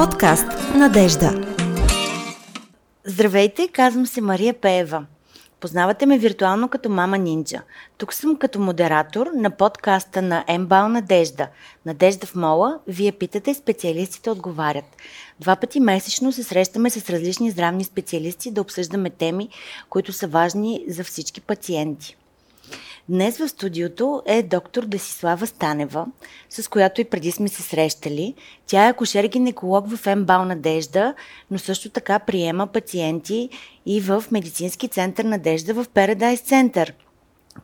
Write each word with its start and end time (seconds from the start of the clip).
Подкаст 0.00 0.46
Надежда. 0.74 1.56
Здравейте, 3.04 3.68
казвам 3.68 4.06
се 4.06 4.20
Мария 4.20 4.54
Пеева. 4.54 5.06
Познавате 5.60 6.06
ме 6.06 6.18
виртуално 6.18 6.68
като 6.68 6.88
Мама 6.88 7.18
Нинджа. 7.18 7.62
Тук 7.98 8.14
съм 8.14 8.36
като 8.36 8.60
модератор 8.60 9.30
на 9.34 9.50
подкаста 9.50 10.22
на 10.22 10.44
Ембал 10.48 10.88
Надежда. 10.88 11.48
Надежда 11.86 12.26
в 12.26 12.34
мола, 12.34 12.78
вие 12.86 13.12
питате, 13.12 13.54
специалистите 13.54 14.30
отговарят. 14.30 14.84
Два 15.40 15.56
пъти 15.56 15.80
месечно 15.80 16.32
се 16.32 16.42
срещаме 16.42 16.90
с 16.90 17.10
различни 17.10 17.50
здравни 17.50 17.84
специалисти 17.84 18.50
да 18.50 18.60
обсъждаме 18.60 19.10
теми, 19.10 19.48
които 19.88 20.12
са 20.12 20.26
важни 20.26 20.84
за 20.88 21.04
всички 21.04 21.40
пациенти. 21.40 22.16
Днес 23.10 23.38
в 23.38 23.48
студиото 23.48 24.22
е 24.26 24.42
доктор 24.42 24.84
Десислава 24.84 25.46
Станева, 25.46 26.06
с 26.50 26.68
която 26.68 27.00
и 27.00 27.04
преди 27.04 27.32
сме 27.32 27.48
се 27.48 27.62
срещали. 27.62 28.34
Тя 28.66 28.86
е 28.86 28.92
акушер-гинеколог 28.92 29.96
в 29.96 30.16
МБАЛ 30.16 30.44
Надежда, 30.44 31.14
но 31.50 31.58
също 31.58 31.90
така 31.90 32.18
приема 32.18 32.66
пациенти 32.66 33.48
и 33.86 34.00
в 34.00 34.24
медицински 34.30 34.88
център 34.88 35.24
Надежда 35.24 35.74
в 35.74 35.86
Paradise 35.94 36.44
Център. 36.44 36.94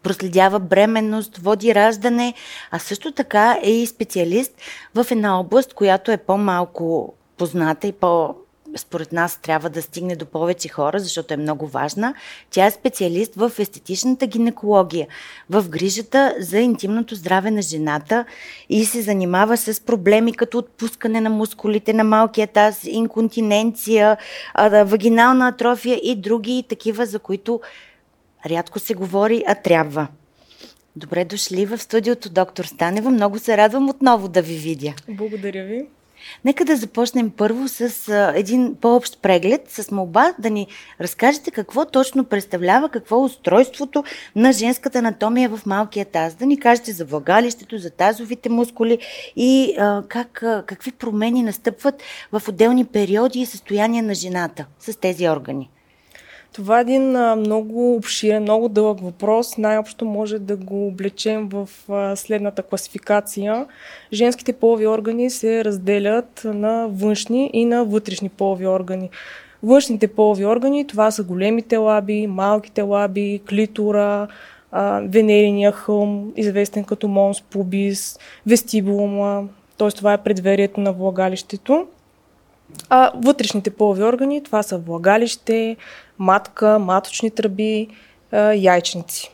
Проследява 0.02 0.58
бременност, 0.60 1.36
води 1.36 1.74
раждане, 1.74 2.34
а 2.70 2.78
също 2.78 3.12
така 3.12 3.58
е 3.62 3.70
и 3.70 3.86
специалист 3.86 4.52
в 4.94 5.06
една 5.10 5.40
област, 5.40 5.74
която 5.74 6.10
е 6.10 6.16
по-малко 6.16 7.14
позната 7.38 7.86
и 7.86 7.92
по- 7.92 8.34
според 8.78 9.12
нас 9.12 9.38
трябва 9.42 9.70
да 9.70 9.82
стигне 9.82 10.16
до 10.16 10.26
повече 10.26 10.68
хора, 10.68 10.98
защото 10.98 11.34
е 11.34 11.36
много 11.36 11.66
важна. 11.66 12.14
Тя 12.50 12.66
е 12.66 12.70
специалист 12.70 13.34
в 13.34 13.52
естетичната 13.58 14.26
гинекология, 14.26 15.06
в 15.50 15.68
грижата 15.68 16.34
за 16.38 16.58
интимното 16.58 17.14
здраве 17.14 17.50
на 17.50 17.62
жената 17.62 18.24
и 18.68 18.84
се 18.84 19.02
занимава 19.02 19.56
с 19.56 19.80
проблеми 19.80 20.32
като 20.32 20.58
отпускане 20.58 21.20
на 21.20 21.30
мускулите 21.30 21.92
на 21.92 22.04
малкия 22.04 22.46
таз, 22.46 22.84
инконтиненция, 22.84 24.16
вагинална 24.84 25.48
атрофия 25.48 26.00
и 26.02 26.16
други 26.16 26.64
такива, 26.68 27.06
за 27.06 27.18
които 27.18 27.60
рядко 28.46 28.78
се 28.78 28.94
говори, 28.94 29.44
а 29.46 29.54
трябва. 29.54 30.08
Добре 30.96 31.24
дошли 31.24 31.66
в 31.66 31.78
студиото, 31.78 32.30
доктор 32.30 32.64
Станева. 32.64 33.10
Много 33.10 33.38
се 33.38 33.56
радвам 33.56 33.88
отново 33.88 34.28
да 34.28 34.42
ви 34.42 34.54
видя. 34.54 34.94
Благодаря 35.08 35.64
ви. 35.64 35.86
Нека 36.44 36.64
да 36.64 36.76
започнем 36.76 37.30
първо 37.30 37.68
с 37.68 38.08
а, 38.08 38.32
един 38.36 38.74
по-общ 38.80 39.22
преглед, 39.22 39.62
с 39.68 39.90
молба 39.90 40.32
да 40.38 40.50
ни 40.50 40.66
разкажете 41.00 41.50
какво 41.50 41.84
точно 41.84 42.24
представлява, 42.24 42.88
какво 42.88 43.16
е 43.16 43.24
устройството 43.24 44.04
на 44.36 44.52
женската 44.52 44.98
анатомия 44.98 45.48
в 45.48 45.66
малкия 45.66 46.04
таз. 46.04 46.34
Да 46.34 46.46
ни 46.46 46.60
кажете 46.60 46.92
за 46.92 47.04
влагалището, 47.04 47.78
за 47.78 47.90
тазовите 47.90 48.48
мускули 48.48 48.98
и 49.36 49.74
а, 49.78 50.02
как, 50.08 50.42
а, 50.42 50.64
какви 50.66 50.92
промени 50.92 51.42
настъпват 51.42 52.02
в 52.32 52.42
отделни 52.48 52.84
периоди 52.84 53.40
и 53.40 53.46
състояния 53.46 54.02
на 54.02 54.14
жената 54.14 54.66
с 54.80 55.00
тези 55.00 55.28
органи. 55.28 55.70
Това 56.52 56.78
е 56.78 56.80
един 56.80 57.10
много 57.36 57.94
обширен, 57.94 58.42
много 58.42 58.68
дълъг 58.68 59.00
въпрос. 59.00 59.58
Най-общо 59.58 60.04
може 60.04 60.38
да 60.38 60.56
го 60.56 60.86
облечем 60.86 61.48
в 61.48 61.68
следната 62.16 62.62
класификация. 62.62 63.66
Женските 64.12 64.52
полови 64.52 64.86
органи 64.86 65.30
се 65.30 65.64
разделят 65.64 66.42
на 66.44 66.88
външни 66.88 67.50
и 67.52 67.64
на 67.64 67.84
вътрешни 67.84 68.28
полови 68.28 68.66
органи. 68.66 69.10
Външните 69.62 70.08
полови 70.08 70.46
органи, 70.46 70.86
това 70.86 71.10
са 71.10 71.22
големите 71.22 71.76
лаби, 71.76 72.26
малките 72.26 72.82
лаби, 72.82 73.42
клитора, 73.48 74.28
а, 74.72 75.00
венериния 75.08 75.72
хълм, 75.72 76.32
известен 76.36 76.84
като 76.84 77.08
монс 77.08 77.42
пубис, 77.42 78.18
вестибулума, 78.46 79.44
т.е. 79.78 79.88
това 79.88 80.12
е 80.12 80.22
предверието 80.22 80.80
на 80.80 80.92
влагалището. 80.92 81.86
А 82.88 83.12
вътрешните 83.14 83.70
полови 83.70 84.02
органи, 84.02 84.42
това 84.42 84.62
са 84.62 84.78
влагалище, 84.78 85.76
матка, 86.18 86.78
маточни 86.78 87.30
тръби, 87.30 87.88
яйчници. 88.54 89.30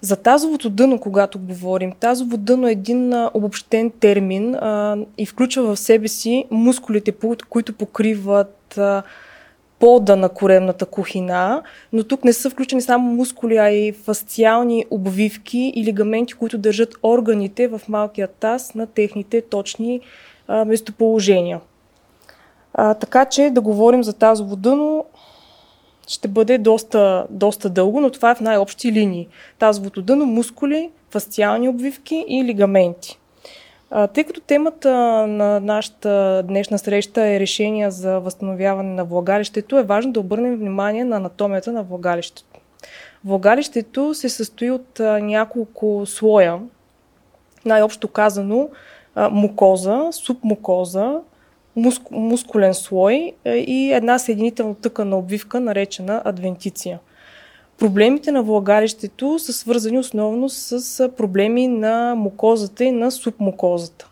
За 0.00 0.16
тазовото 0.16 0.70
дъно, 0.70 1.00
когато 1.00 1.38
говорим, 1.38 1.92
тазово 2.00 2.36
дъно 2.36 2.68
е 2.68 2.72
един 2.72 3.14
обобщен 3.34 3.90
термин 3.90 4.54
а, 4.54 4.96
и 5.18 5.26
включва 5.26 5.62
в 5.62 5.78
себе 5.78 6.08
си 6.08 6.44
мускулите, 6.50 7.14
които 7.48 7.72
покриват 7.72 8.78
а, 8.78 9.02
пода 9.78 10.16
на 10.16 10.28
коремната 10.28 10.86
кухина, 10.86 11.62
но 11.92 12.04
тук 12.04 12.24
не 12.24 12.32
са 12.32 12.50
включени 12.50 12.82
само 12.82 13.14
мускули, 13.14 13.56
а 13.56 13.70
и 13.70 13.92
фасциални 13.92 14.86
обвивки 14.90 15.72
и 15.76 15.84
лигаменти, 15.84 16.34
които 16.34 16.58
държат 16.58 16.94
органите 17.02 17.68
в 17.68 17.80
малкия 17.88 18.28
таз 18.28 18.74
на 18.74 18.86
техните 18.86 19.40
точни 19.40 20.00
а, 20.48 20.64
местоположения. 20.64 21.60
А, 22.80 22.94
така 22.94 23.24
че 23.24 23.50
да 23.50 23.60
говорим 23.60 24.04
за 24.04 24.12
тазово 24.12 24.56
дъно 24.56 25.04
ще 26.08 26.28
бъде 26.28 26.58
доста, 26.58 27.26
доста 27.30 27.70
дълго, 27.70 28.00
но 28.00 28.10
това 28.10 28.30
е 28.30 28.34
в 28.34 28.40
най-общи 28.40 28.92
линии. 28.92 29.28
Тазовото 29.58 30.02
дъно, 30.02 30.26
мускули, 30.26 30.90
фасциални 31.10 31.68
обвивки 31.68 32.24
и 32.28 32.44
лигаменти. 32.44 33.18
А, 33.90 34.06
тъй 34.06 34.24
като 34.24 34.40
темата 34.40 34.90
на 35.26 35.60
нашата 35.60 36.42
днешна 36.48 36.78
среща 36.78 37.26
е 37.26 37.40
решение 37.40 37.90
за 37.90 38.18
възстановяване 38.18 38.94
на 38.94 39.04
влагалището, 39.04 39.78
е 39.78 39.82
важно 39.82 40.12
да 40.12 40.20
обърнем 40.20 40.56
внимание 40.56 41.04
на 41.04 41.16
анатомията 41.16 41.72
на 41.72 41.82
влагалището. 41.82 42.60
Влагалището 43.24 44.14
се 44.14 44.28
състои 44.28 44.70
от 44.70 45.00
а, 45.00 45.20
няколко 45.20 46.02
слоя, 46.06 46.58
най-общо 47.64 48.08
казано 48.08 48.68
а, 49.14 49.28
мукоза, 49.28 50.08
субмукоза, 50.12 51.20
муск, 51.78 52.02
мускулен 52.10 52.74
слой 52.74 53.32
е, 53.44 53.56
и 53.56 53.92
една 53.92 54.18
съединителна 54.18 54.74
тъкана 54.74 55.18
обвивка, 55.18 55.60
наречена 55.60 56.22
адвентиция. 56.24 56.98
Проблемите 57.78 58.32
на 58.32 58.42
влагалището 58.42 59.38
са 59.38 59.52
свързани 59.52 59.98
основно 59.98 60.48
с 60.48 61.08
проблеми 61.16 61.68
на 61.68 62.14
мукозата 62.14 62.84
и 62.84 62.90
на 62.90 63.10
субмукозата. 63.10 64.08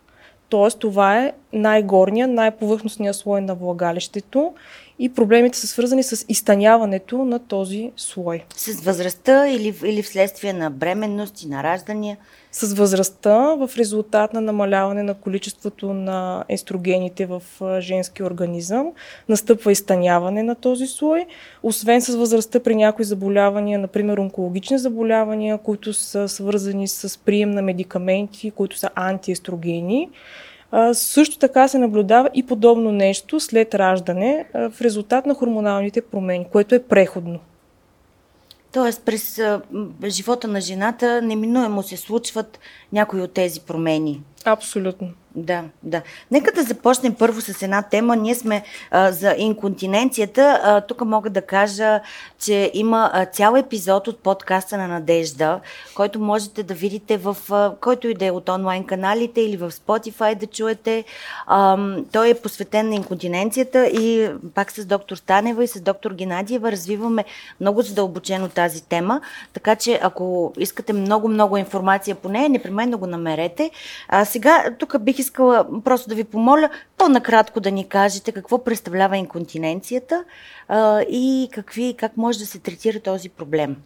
Тоест, 0.49 0.79
това 0.79 1.19
е 1.19 1.33
най-горния, 1.53 2.29
най-повърхностния 2.29 3.15
слой 3.15 3.41
на 3.41 3.55
влагалището 3.55 4.55
и 4.99 5.09
проблемите 5.09 5.59
са 5.59 5.67
свързани 5.67 6.03
с 6.03 6.25
изтъняването 6.29 7.25
на 7.25 7.39
този 7.39 7.93
слой. 7.97 8.45
С 8.57 8.81
възрастта 8.81 9.49
или, 9.49 9.75
или 9.85 10.03
вследствие 10.03 10.53
на 10.53 10.71
бременност 10.71 11.43
и 11.43 11.49
на 11.49 11.63
раждания? 11.63 12.17
С 12.53 12.75
възрастта, 12.75 13.39
в 13.39 13.71
резултат 13.79 14.33
на 14.33 14.41
намаляване 14.41 15.03
на 15.03 15.15
количеството 15.15 15.95
на 15.95 16.45
естрогените 16.49 17.27
в 17.27 17.43
женски 17.81 18.23
организъм, 18.23 18.93
настъпва 19.29 19.73
изтъняване 19.73 20.43
на 20.43 20.55
този 20.55 20.87
слой. 20.87 21.27
Освен 21.63 22.01
с 22.01 22.15
възрастта 22.15 22.61
при 22.61 22.75
някои 22.75 23.05
заболявания, 23.05 23.79
например 23.79 24.19
онкологични 24.19 24.79
заболявания, 24.79 25.59
които 25.59 25.93
са 25.93 26.29
свързани 26.29 26.89
с 26.89 27.19
прием 27.19 27.51
на 27.51 27.63
медикаменти, 27.63 28.51
които 28.51 28.79
са 28.79 28.91
антиестрогени, 28.95 30.11
а, 30.71 30.95
също 30.95 31.39
така 31.39 31.69
се 31.69 31.79
наблюдава 31.79 32.31
и 32.35 32.47
подобно 32.47 32.93
нещо 32.93 33.41
след 33.41 33.75
раждане 33.75 34.47
а, 34.55 34.71
в 34.71 34.81
резултат 34.81 35.27
на 35.27 35.35
хормоналните 35.35 36.01
промени, 36.01 36.47
което 36.53 36.75
е 36.75 36.83
преходно. 36.83 37.39
Тоест, 38.73 39.03
през 39.05 39.39
а, 39.39 39.63
живота 40.07 40.49
на 40.49 40.61
жената 40.61 41.23
неминуемо 41.23 41.83
се 41.83 41.97
случват 41.97 42.59
някои 42.93 43.21
от 43.21 43.33
тези 43.33 43.61
промени. 43.61 44.23
Абсолютно. 44.45 45.09
Да, 45.37 45.65
да. 45.83 46.03
Нека 46.31 46.53
да 46.53 46.63
започнем 46.63 47.15
първо 47.15 47.41
с 47.41 47.63
една 47.63 47.83
тема. 47.83 48.17
Ние 48.17 48.35
сме 48.35 48.63
а, 48.91 49.13
за 49.13 49.35
инконтиненцията. 49.39 50.61
А, 50.63 50.81
тук 50.81 51.05
мога 51.05 51.31
да 51.31 51.43
кажа, 51.43 52.01
че 52.39 52.71
има 52.75 53.11
а, 53.13 53.27
цял 53.27 53.55
епизод 53.57 54.09
от 54.09 54.19
подкаста 54.19 54.79
на 54.79 54.89
Надежда, 54.89 55.61
който 55.95 56.21
можете 56.21 56.63
да 56.63 56.75
видите 56.75 57.17
в 57.17 57.37
а, 57.51 57.73
който 57.81 58.09
и 58.09 58.15
да 58.15 58.27
е 58.27 58.31
от 58.31 58.49
онлайн 58.49 58.85
каналите 58.85 59.41
или 59.41 59.57
в 59.57 59.71
Spotify 59.71 60.35
да 60.35 60.47
чуете. 60.47 61.05
А, 61.47 61.79
той 62.13 62.31
е 62.31 62.35
посветен 62.35 62.89
на 62.89 62.95
инконтиненцията 62.95 63.87
и 63.87 64.31
пак 64.55 64.73
с 64.73 64.87
доктор 64.87 65.17
Станева 65.17 65.65
и 65.65 65.69
с 65.69 65.81
доктор 65.81 66.13
Геннадиева 66.13 66.73
развиваме 66.73 67.25
много 67.61 67.83
задълбочено 67.83 68.49
тази 68.49 68.83
тема. 68.83 69.21
Така 69.53 69.77
че 69.77 70.01
ако 70.03 70.53
искате 70.59 70.93
много-много 70.93 71.57
информация 71.57 72.15
по 72.15 72.29
нея, 72.29 72.49
непременно 72.49 72.99
го 72.99 73.07
намерете. 73.07 73.71
А 74.09 74.25
сега 74.25 74.65
тук 74.79 74.99
бих 75.01 75.26
искала 75.27 75.67
просто 75.85 76.09
да 76.09 76.15
ви 76.15 76.25
помоля 76.25 76.71
по-накратко 76.99 77.61
да 77.61 77.71
ни 77.71 77.89
кажете 77.89 78.33
какво 78.33 78.65
представлява 78.65 79.17
инконтиненцията 79.17 80.25
а, 80.69 81.01
и 81.03 81.49
какви, 81.53 81.95
как 81.99 82.17
може 82.17 82.39
да 82.39 82.47
се 82.47 82.59
третира 82.59 83.01
този 83.01 83.29
проблем. 83.29 83.77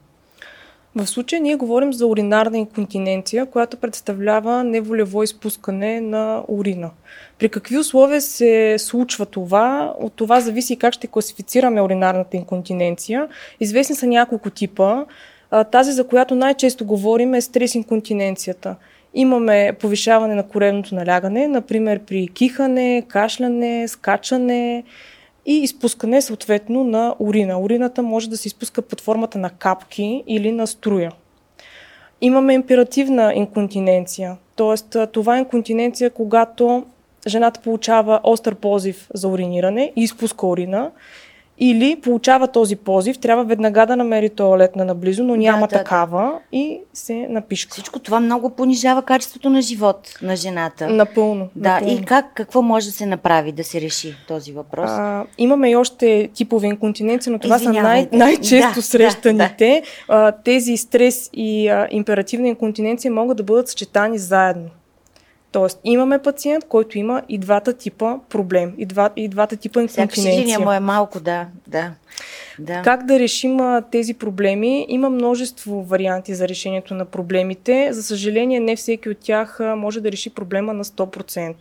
В 0.95 1.07
случая 1.07 1.43
ние 1.43 1.57
говорим 1.57 1.93
за 1.93 2.07
уринарна 2.07 2.59
инконтиненция, 2.59 3.47
която 3.47 3.77
представлява 3.77 4.65
неволево 4.65 5.23
изпускане 5.23 6.01
на 6.01 6.43
урина. 6.49 6.91
При 7.39 7.49
какви 7.49 7.79
условия 7.79 8.21
се 8.21 8.77
случва 8.79 9.27
това? 9.27 9.95
От 10.01 10.13
това 10.13 10.41
зависи 10.41 10.77
как 10.77 10.95
ще 10.95 11.07
класифицираме 11.07 11.83
уринарната 11.83 12.37
инконтиненция. 12.37 13.29
Известни 13.61 13.97
са 13.97 14.07
няколко 14.07 14.51
типа. 14.51 15.05
Тази, 15.73 15.93
за 15.93 16.07
която 16.07 16.35
най-често 16.35 16.85
говорим, 16.85 17.35
е 17.35 17.41
стрес 17.41 17.75
инконтиненцията. 17.75 18.77
Имаме 19.15 19.73
повишаване 19.81 20.35
на 20.35 20.49
коренното 20.49 20.95
налягане, 20.95 21.49
например 21.49 22.01
при 22.07 22.29
кихане, 22.29 23.03
кашляне, 23.09 23.89
скачане 23.89 24.85
и 25.47 25.55
изпускане 25.55 26.23
съответно 26.23 26.85
на 26.85 27.15
урина. 27.19 27.61
Урината 27.61 28.03
може 28.03 28.31
да 28.31 28.37
се 28.37 28.49
изпуска 28.49 28.83
под 28.83 29.01
формата 29.01 29.39
на 29.39 29.51
капки 29.51 30.25
или 30.27 30.53
на 30.53 30.67
струя. 30.67 31.13
Имаме 32.21 32.55
императивна 32.55 33.33
инконтиненция, 33.35 34.37
т.е. 34.57 35.07
това 35.07 35.37
е 35.37 35.39
инконтиненция, 35.39 36.11
когато 36.11 36.85
жената 37.27 37.61
получава 37.61 38.21
остър 38.23 38.55
позив 38.55 39.09
за 39.15 39.29
уриниране 39.29 39.93
и 39.97 40.03
изпуска 40.03 40.47
урина 40.47 40.91
или 41.61 42.01
получава 42.03 42.49
този 42.49 42.77
позив, 42.77 43.19
трябва 43.19 43.45
веднага 43.45 43.87
да 43.87 43.97
намери 43.97 44.29
туалетна 44.29 44.85
наблизо, 44.85 45.25
но 45.25 45.37
няма 45.37 45.61
да, 45.61 45.67
да, 45.67 45.79
такава 45.79 46.23
да. 46.23 46.57
и 46.59 46.81
се 46.95 47.27
напишка. 47.31 47.73
Всичко 47.73 47.99
това 47.99 48.21
много 48.21 48.51
понижава 48.51 49.03
качеството 49.03 49.51
на 49.51 49.63
живот 49.63 50.19
на 50.23 50.37
жената. 50.37 50.89
Напълно. 50.89 51.49
Да, 51.57 51.75
напълно. 51.75 51.95
и 51.95 52.05
как, 52.05 52.35
какво 52.35 52.63
може 52.63 52.87
да 52.87 52.93
се 52.93 53.07
направи 53.07 53.53
да 53.53 53.65
се 53.65 53.81
реши 53.81 54.17
този 54.29 54.53
въпрос? 54.53 54.91
А, 54.91 55.25
имаме 55.39 55.71
и 55.71 55.77
още 55.77 56.29
типове 56.35 56.67
инконтиненция, 56.67 57.33
но 57.33 57.39
това 57.39 57.59
са 57.59 57.73
най- 57.73 58.09
най-често 58.13 58.75
да, 58.75 58.83
срещаните. 58.83 59.83
Да, 60.09 60.19
да. 60.19 60.27
А, 60.29 60.33
тези 60.33 60.77
стрес 60.77 61.31
и 61.33 61.69
а, 61.69 61.89
императивна 61.91 62.49
инконтиненция 62.49 63.13
могат 63.13 63.37
да 63.37 63.43
бъдат 63.43 63.69
съчетани 63.69 64.19
заедно. 64.19 64.71
Тоест, 65.53 65.81
имаме 65.85 66.19
пациент, 66.19 66.65
който 66.69 66.99
има 66.99 67.23
и 67.29 67.39
двата 67.39 67.73
типа 67.73 68.19
проблем, 68.29 68.75
и, 68.79 68.87
два, 68.87 69.11
и 69.17 69.29
двата 69.29 69.57
типа 69.57 69.81
инконтиненция. 69.81 70.47
Всяка 70.47 70.65
му 70.65 70.73
е 70.73 70.81
малко, 70.81 71.21
да, 71.21 71.47
да. 71.67 71.93
Да. 72.59 72.83
Как 72.83 73.07
да 73.07 73.19
решим 73.19 73.61
а, 73.61 73.83
тези 73.91 74.15
проблеми? 74.15 74.87
Има 74.89 75.11
множество 75.11 75.83
варианти 75.83 76.35
за 76.35 76.49
решението 76.49 76.95
на 76.95 77.05
проблемите. 77.05 77.89
За 77.93 78.03
съжаление, 78.03 78.61
не 78.61 78.77
всеки 78.77 79.09
от 79.09 79.19
тях 79.19 79.61
а, 79.61 79.77
може 79.77 80.01
да 80.01 80.13
реши 80.13 80.31
проблема 80.31 80.73
на 80.73 80.85
100%. 80.85 81.55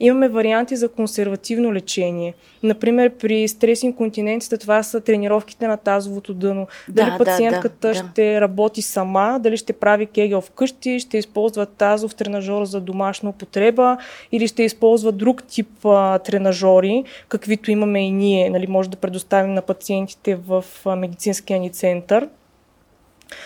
Имаме 0.00 0.28
варианти 0.28 0.76
за 0.76 0.88
консервативно 0.88 1.72
лечение. 1.72 2.34
Например, 2.62 3.10
при 3.10 3.48
стрес 3.48 3.82
инконтиненцията 3.82 4.58
това 4.58 4.82
са 4.82 5.00
тренировките 5.00 5.66
на 5.66 5.76
тазовото 5.76 6.34
дъно. 6.34 6.66
Дали 6.88 7.10
да, 7.10 7.18
пациентката 7.18 7.88
да, 7.88 7.94
да, 7.94 8.10
ще 8.12 8.40
работи 8.40 8.82
сама, 8.82 9.38
дали 9.42 9.56
ще 9.56 9.72
прави 9.72 10.06
кегел 10.06 10.40
вкъщи, 10.40 11.00
ще 11.00 11.18
използва 11.18 11.66
тазов 11.66 12.14
тренажор 12.14 12.64
за 12.64 12.80
домашна 12.80 13.30
употреба 13.30 13.98
или 14.32 14.48
ще 14.48 14.62
използва 14.62 15.12
друг 15.12 15.42
тип 15.42 15.68
а, 15.84 16.18
тренажори, 16.18 17.04
каквито 17.28 17.70
имаме 17.70 18.06
и 18.06 18.10
ние. 18.10 18.50
Нали, 18.50 18.66
може 18.66 18.90
да 18.90 18.96
предоставим 18.96 19.54
на 19.54 19.62
пациентите 19.62 20.34
в 20.34 20.64
а, 20.84 20.96
медицинския 20.96 21.60
ни 21.60 21.70
център. 21.70 22.28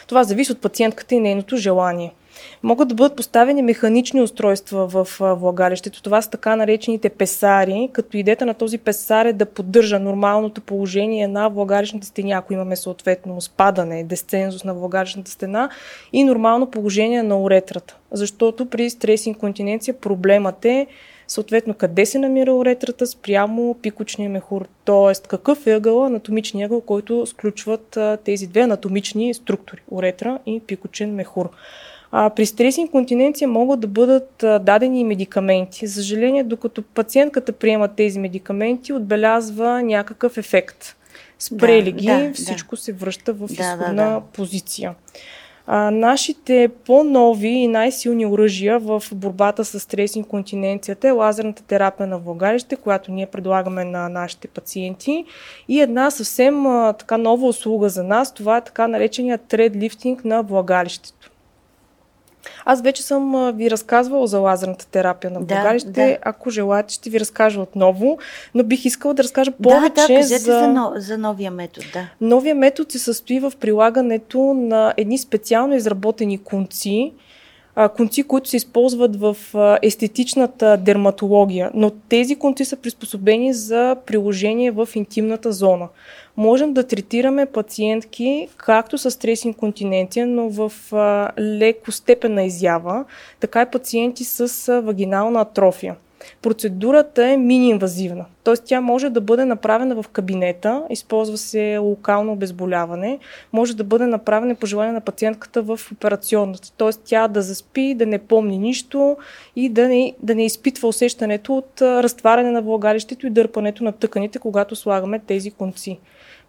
Това 0.06 0.24
зависи 0.24 0.52
от 0.52 0.60
пациентката 0.60 1.14
и 1.14 1.20
нейното 1.20 1.56
желание. 1.56 2.12
Могат 2.62 2.88
да 2.88 2.94
бъдат 2.94 3.16
поставени 3.16 3.62
механични 3.62 4.22
устройства 4.22 4.86
в 4.86 5.06
влагалището. 5.20 6.02
Това 6.02 6.22
са 6.22 6.30
така 6.30 6.56
наречените 6.56 7.08
песари, 7.08 7.90
като 7.92 8.16
идеята 8.16 8.46
на 8.46 8.54
този 8.54 8.78
песар 8.78 9.26
е 9.26 9.32
да 9.32 9.46
поддържа 9.46 9.98
нормалното 9.98 10.60
положение 10.60 11.28
на 11.28 11.48
влагалищната 11.48 12.06
стена, 12.06 12.36
ако 12.36 12.52
имаме 12.52 12.76
съответно 12.76 13.40
спадане, 13.40 14.04
десцензус 14.04 14.64
на 14.64 14.74
влагалищната 14.74 15.30
стена 15.30 15.70
и 16.12 16.24
нормално 16.24 16.70
положение 16.70 17.22
на 17.22 17.40
уретрата. 17.40 17.96
Защото 18.12 18.66
при 18.66 18.90
стрес 18.90 19.26
инконтиненция 19.26 19.94
проблемът 19.94 20.64
е 20.64 20.86
съответно 21.28 21.74
къде 21.74 22.06
се 22.06 22.18
намира 22.18 22.54
уретрата 22.54 23.06
спрямо 23.06 23.76
пикочния 23.82 24.30
мехур, 24.30 24.66
т.е. 24.84 25.28
какъв 25.28 25.66
е 25.66 25.74
ъгъл, 25.74 26.04
анатомичния 26.04 26.66
ъгъл, 26.66 26.80
който 26.80 27.26
сключват 27.26 27.98
тези 28.24 28.46
две 28.46 28.60
анатомични 28.60 29.34
структури, 29.34 29.80
уретра 29.90 30.38
и 30.46 30.60
пикочен 30.60 31.14
мехур. 31.14 31.48
А, 32.14 32.30
при 32.30 32.46
стрес 32.46 32.78
и 32.78 32.80
инконтиненция 32.80 33.48
могат 33.48 33.80
да 33.80 33.86
бъдат 33.86 34.42
а, 34.42 34.58
дадени 34.58 35.00
и 35.00 35.04
медикаменти. 35.04 35.86
За 35.86 35.94
съжаление, 35.94 36.44
докато 36.44 36.82
пациентката 36.82 37.52
приема 37.52 37.88
тези 37.88 38.18
медикаменти, 38.18 38.92
отбелязва 38.92 39.82
някакъв 39.82 40.36
ефект. 40.38 40.96
Спрели 41.38 41.92
да, 41.92 41.98
ги, 41.98 42.06
да, 42.06 42.32
всичко 42.34 42.76
да. 42.76 42.82
се 42.82 42.92
връща 42.92 43.32
в 43.32 43.48
изходна 43.50 43.86
да, 43.86 43.94
да, 43.94 44.10
да. 44.10 44.20
позиция. 44.20 44.94
А, 45.66 45.90
нашите 45.90 46.70
по-нови 46.86 47.48
и 47.48 47.68
най-силни 47.68 48.26
оръжия 48.26 48.78
в 48.78 49.02
борбата 49.14 49.64
с 49.64 49.80
стрес 49.80 50.16
и 50.16 50.18
инконтиненцията 50.18 51.08
е 51.08 51.10
лазерната 51.10 51.62
терапия 51.62 52.06
на 52.06 52.18
влагалище, 52.18 52.76
която 52.76 53.12
ние 53.12 53.26
предлагаме 53.26 53.84
на 53.84 54.08
нашите 54.08 54.48
пациенти. 54.48 55.24
И 55.68 55.80
една 55.80 56.10
съвсем 56.10 56.66
а, 56.66 56.92
така 56.92 57.16
нова 57.16 57.46
услуга 57.48 57.88
за 57.88 58.04
нас, 58.04 58.34
това 58.34 58.56
е 58.56 58.64
така 58.64 58.88
наречения 58.88 59.38
тред 59.38 59.76
лифтинг 59.76 60.24
на 60.24 60.42
влагалището. 60.42 61.21
Аз 62.64 62.82
вече 62.82 63.02
съм 63.02 63.52
ви 63.56 63.70
разказвала 63.70 64.26
за 64.26 64.38
лазерната 64.38 64.86
терапия 64.86 65.30
на 65.30 65.40
България. 65.40 65.80
Да, 65.84 65.90
да. 65.90 66.18
Ако 66.22 66.50
желаете, 66.50 66.94
ще 66.94 67.10
ви 67.10 67.20
разкажа 67.20 67.60
отново, 67.60 68.18
но 68.54 68.64
бих 68.64 68.84
искала 68.84 69.14
да 69.14 69.22
разкажа 69.22 69.52
повече 69.62 70.06
да, 70.06 70.18
да, 70.18 70.22
за... 70.22 70.38
за, 70.38 70.68
но, 70.68 70.92
за 70.96 71.18
новия 71.18 71.50
метод. 71.50 71.86
Да. 71.92 72.08
Новия 72.20 72.54
метод 72.54 72.90
се 72.90 72.98
състои 72.98 73.40
в 73.40 73.52
прилагането 73.60 74.54
на 74.54 74.94
едни 74.96 75.18
специално 75.18 75.74
изработени 75.74 76.38
конци, 76.38 77.12
конци, 77.96 78.22
които 78.22 78.48
се 78.48 78.56
използват 78.56 79.16
в 79.16 79.36
естетичната 79.82 80.76
дерматология, 80.76 81.70
но 81.74 81.90
тези 81.90 82.36
конци 82.36 82.64
са 82.64 82.76
приспособени 82.76 83.54
за 83.54 83.96
приложение 84.06 84.70
в 84.70 84.88
интимната 84.94 85.52
зона 85.52 85.88
можем 86.36 86.72
да 86.72 86.86
третираме 86.86 87.46
пациентки 87.46 88.48
както 88.56 88.98
с 88.98 89.10
стрес 89.10 89.44
инконтиненция, 89.44 90.26
но 90.26 90.48
в 90.48 90.72
леко 91.38 91.92
степена 91.92 92.44
изява, 92.44 93.04
така 93.40 93.62
и 93.62 93.70
пациенти 93.70 94.24
с 94.24 94.80
вагинална 94.80 95.40
атрофия. 95.40 95.96
Процедурата 96.42 97.26
е 97.26 97.36
мини-инвазивна, 97.36 98.24
т.е. 98.44 98.54
тя 98.54 98.80
може 98.80 99.10
да 99.10 99.20
бъде 99.20 99.44
направена 99.44 100.02
в 100.02 100.08
кабинета, 100.08 100.82
използва 100.90 101.38
се 101.38 101.78
локално 101.78 102.32
обезболяване, 102.32 103.18
може 103.52 103.76
да 103.76 103.84
бъде 103.84 104.06
направена 104.06 104.54
по 104.54 104.66
желание 104.66 104.92
на 104.92 105.00
пациентката 105.00 105.62
в 105.62 105.80
операционната, 105.92 106.72
т.е. 106.72 106.90
тя 107.04 107.28
да 107.28 107.42
заспи, 107.42 107.94
да 107.94 108.06
не 108.06 108.18
помни 108.18 108.58
нищо 108.58 109.16
и 109.56 109.68
да 109.68 109.88
не, 109.88 110.14
да 110.22 110.34
не 110.34 110.44
изпитва 110.44 110.88
усещането 110.88 111.56
от 111.56 111.82
разтваряне 111.82 112.50
на 112.50 112.62
влагалището 112.62 113.26
и 113.26 113.30
дърпането 113.30 113.84
на 113.84 113.92
тъканите, 113.92 114.38
когато 114.38 114.76
слагаме 114.76 115.18
тези 115.18 115.50
конци. 115.50 115.98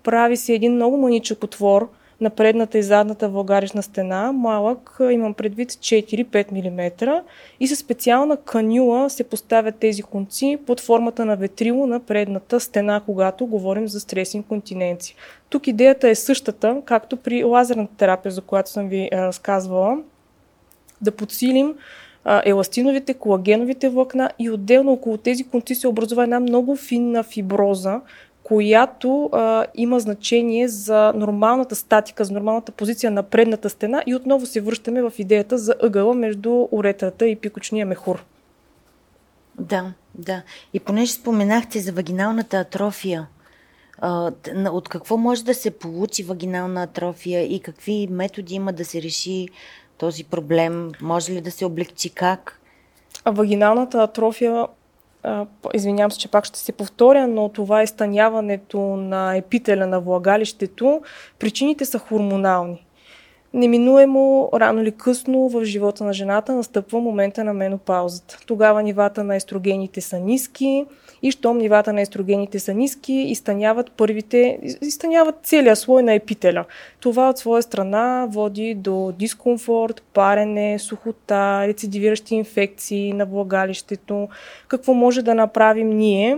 Прави 0.04 0.38
се 0.38 0.54
един 0.54 0.74
много 0.74 0.98
маничък 0.98 1.44
отвор 1.44 1.90
на 2.24 2.30
предната 2.30 2.78
и 2.78 2.84
задната 2.84 3.30
влагарична 3.30 3.84
стена, 3.84 4.32
малък, 4.32 4.98
имам 5.12 5.34
предвид 5.34 5.72
4-5 5.72 6.52
мм 6.52 7.22
и 7.60 7.68
със 7.68 7.80
специална 7.80 8.38
канюла 8.38 9.10
се 9.10 9.24
поставят 9.24 9.76
тези 9.76 10.04
конци 10.04 10.58
под 10.68 10.80
формата 10.80 11.26
на 11.26 11.36
ветрило 11.36 11.88
на 11.88 12.00
предната 12.00 12.60
стена, 12.60 13.02
когато 13.06 13.46
говорим 13.46 13.88
за 13.88 14.00
стрес 14.00 14.34
инконтиненция. 14.34 15.16
Тук 15.50 15.68
идеята 15.68 16.10
е 16.10 16.16
същата, 16.16 16.82
както 16.86 17.18
при 17.18 17.44
лазерната 17.44 17.96
терапия, 17.96 18.32
за 18.32 18.42
която 18.42 18.70
съм 18.70 18.88
ви 18.88 19.10
разказвала, 19.14 19.98
да 21.02 21.12
подсилим 21.12 21.74
еластиновите, 22.46 23.14
колагеновите 23.14 23.90
влакна 23.90 24.30
и 24.40 24.50
отделно 24.50 24.92
около 24.92 25.18
тези 25.18 25.44
конци 25.44 25.76
се 25.76 25.88
образува 25.88 26.24
една 26.24 26.40
много 26.40 26.76
финна 26.76 27.24
фиброза, 27.24 28.02
която 28.44 29.30
а, 29.32 29.66
има 29.76 30.00
значение 30.00 30.68
за 30.68 31.14
нормалната 31.16 31.76
статика, 31.76 32.26
за 32.26 32.34
нормалната 32.34 32.72
позиция 32.72 33.12
на 33.12 33.24
предната 33.24 33.70
стена 33.70 34.04
и 34.06 34.16
отново 34.16 34.46
се 34.46 34.62
връщаме 34.62 35.02
в 35.02 35.14
идеята 35.18 35.58
за 35.58 35.76
ъгъла 35.82 36.14
между 36.14 36.68
уретрата 36.72 37.28
и 37.28 37.36
пикочния 37.36 37.86
мехур. 37.86 38.24
Да, 39.60 39.94
да. 40.16 40.42
И 40.74 40.80
понеже 40.80 41.12
споменахте 41.12 41.80
за 41.80 41.92
вагиналната 41.92 42.58
атрофия, 42.58 43.28
от 44.72 44.90
какво 44.90 45.18
може 45.18 45.44
да 45.44 45.54
се 45.54 45.72
получи 45.72 46.24
вагинална 46.24 46.84
атрофия 46.84 47.54
и 47.56 47.60
какви 47.60 48.08
методи 48.12 48.56
има 48.56 48.74
да 48.74 48.86
се 48.86 49.02
реши 49.02 49.48
този 49.98 50.24
проблем? 50.24 50.92
Може 51.02 51.32
ли 51.32 51.42
да 51.42 51.52
се 51.52 51.66
облегчи 51.66 52.10
как? 52.10 52.60
А 53.26 53.32
вагиналната 53.32 54.04
атрофия 54.04 54.68
извинявам 55.74 56.12
се, 56.12 56.20
че 56.20 56.32
пак 56.32 56.46
ще 56.46 56.60
се 56.60 56.72
повторя, 56.72 57.28
но 57.28 57.50
това 57.50 57.82
е 57.82 57.88
станяването 57.88 58.80
на 58.82 59.36
епителя 59.36 59.88
на 59.88 60.00
влагалището. 60.00 61.02
Причините 61.40 61.86
са 61.86 62.00
хормонални. 62.00 62.86
Неминуемо, 63.54 64.50
рано 64.54 64.82
или 64.82 64.92
късно 64.92 65.50
в 65.50 65.66
живота 65.66 66.04
на 66.04 66.14
жената 66.14 66.56
настъпва 66.56 67.00
момента 67.00 67.44
на 67.44 67.54
менопаузата. 67.54 68.38
Тогава 68.48 68.84
нивата 68.84 69.24
на 69.24 69.36
естрогените 69.36 70.02
са 70.02 70.20
ниски 70.20 70.86
и 71.24 71.32
щом 71.32 71.58
нивата 71.58 71.94
на 71.94 72.02
естрогените 72.02 72.60
са 72.60 72.74
ниски, 72.74 73.14
изтъняват 73.14 73.92
първите, 73.92 74.60
изтъняват 74.82 75.36
целият 75.44 75.80
слой 75.80 76.04
на 76.04 76.14
епителя. 76.14 76.66
Това 77.00 77.30
от 77.30 77.38
своя 77.38 77.64
страна 77.64 78.28
води 78.30 78.74
до 78.76 79.14
дискомфорт, 79.20 80.04
парене, 80.14 80.80
сухота, 80.80 81.68
рецидивиращи 81.68 82.36
инфекции 82.36 83.14
на 83.14 83.26
влагалището. 83.26 84.28
Какво 84.68 84.94
може 84.94 85.22
да 85.22 85.36
направим 85.36 85.90
ние? 85.90 86.38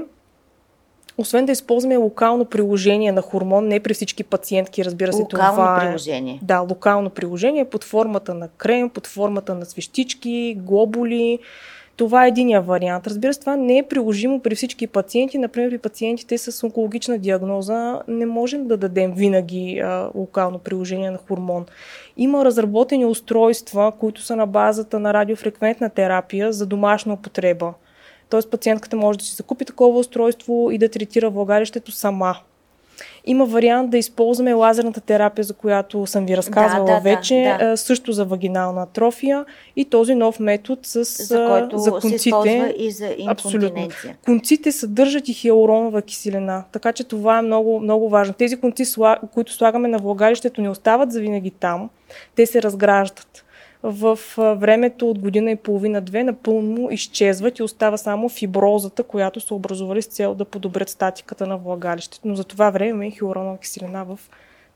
освен 1.18 1.46
да 1.46 1.52
използваме 1.52 1.98
локално 1.98 2.46
приложение 2.46 3.12
на 3.12 3.22
хормон, 3.22 3.68
не 3.68 3.80
при 3.80 3.94
всички 3.94 4.24
пациентки, 4.24 4.86
разбира 4.86 5.14
се, 5.14 5.22
Локално 5.22 5.52
това 5.52 5.78
е- 5.82 5.86
приложение. 5.88 6.40
Да, 6.44 6.60
локално 6.60 7.10
приложение 7.10 7.66
под 7.66 7.84
формата 7.84 8.34
на 8.34 8.48
крем, 8.48 8.90
под 8.90 9.08
формата 9.08 9.56
на 9.56 9.66
свещички, 9.66 10.58
глобули. 10.60 11.40
Това 11.98 12.26
е 12.26 12.28
единия 12.28 12.62
вариант. 12.62 13.08
Разбира 13.08 13.34
се, 13.34 13.40
това 13.40 13.56
не 13.56 13.78
е 13.78 13.84
приложимо 13.84 14.40
при 14.40 14.56
всички 14.56 14.88
пациенти. 14.88 15.38
Например, 15.38 15.70
при 15.70 15.78
пациентите 15.78 16.38
с 16.38 16.64
онкологична 16.64 17.18
диагноза 17.18 18.02
не 18.08 18.26
можем 18.26 18.68
да 18.68 18.78
дадем 18.78 19.14
винаги 19.14 19.80
а, 19.80 20.10
локално 20.16 20.60
приложение 20.60 21.12
на 21.12 21.18
хормон. 21.18 21.66
Има 22.18 22.46
разработени 22.46 23.06
устройства, 23.06 23.92
които 24.00 24.22
са 24.22 24.36
на 24.36 24.46
базата 24.48 25.00
на 25.00 25.14
радиофреквентна 25.14 25.90
терапия 25.90 26.54
за 26.54 26.66
домашна 26.66 27.14
употреба. 27.14 27.74
Тоест 28.30 28.52
пациентката 28.52 28.96
може 28.96 29.20
да 29.20 29.26
си 29.26 29.36
закупи 29.36 29.66
такова 29.66 30.00
устройство 30.00 30.70
и 30.72 30.78
да 30.78 30.90
третира 30.90 31.30
влагалището 31.30 31.92
сама. 31.92 32.38
Има 33.26 33.46
вариант 33.46 33.90
да 33.90 33.98
използваме 33.98 34.54
лазерната 34.54 35.02
терапия, 35.02 35.44
за 35.44 35.54
която 35.54 36.06
съм 36.06 36.26
ви 36.26 36.38
разказвала 36.38 36.86
Да, 36.86 36.94
да, 36.94 37.00
вече, 37.00 37.58
да. 37.60 37.78
също 37.78 38.12
за 38.12 38.26
вагинална 38.26 38.84
атрофия 38.84 39.46
и 39.76 39.86
този 39.86 40.16
нов 40.16 40.40
метод 40.40 40.82
с 40.84 41.04
За 41.04 41.48
който 41.50 41.78
за 41.78 41.92
конците. 41.92 42.76
и 42.78 42.92
за 42.92 43.16
Абсолютно. 43.28 43.88
Конците 44.26 44.72
съдържат 44.72 45.30
и 45.30 45.34
хиалуронова 45.34 46.02
киселина, 46.02 46.64
така 46.72 46.94
че 46.94 47.04
това 47.04 47.40
е 47.40 47.42
много, 47.42 47.80
много 47.80 48.10
важно. 48.10 48.34
Тези 48.34 48.56
конци, 48.56 48.86
които 49.34 49.54
слагаме 49.54 49.88
на 49.88 49.98
влагалището, 49.98 50.62
не 50.62 50.70
остават 50.70 51.12
завинаги 51.12 51.52
там, 51.52 51.90
те 52.36 52.46
се 52.46 52.62
разграждат. 52.62 53.45
В 53.88 54.20
времето 54.38 55.10
от 55.10 55.20
година 55.20 55.52
и 55.52 55.56
половина-две 55.56 56.24
напълно 56.24 56.92
изчезват 56.92 57.60
и 57.60 57.64
остава 57.64 57.98
само 57.98 58.30
фиброзата, 58.30 59.04
която 59.04 59.40
са 59.40 59.56
образували 59.56 60.02
с 60.02 60.06
цел 60.06 60.36
да 60.36 60.46
подобрят 60.46 60.90
статиката 60.90 61.48
на 61.48 61.58
влагалището. 61.58 62.28
Но 62.28 62.36
за 62.36 62.44
това 62.44 62.70
време 62.70 63.08
и 63.08 63.12
хиалуронова 63.12 63.58
киселина 63.58 64.06
в 64.06 64.20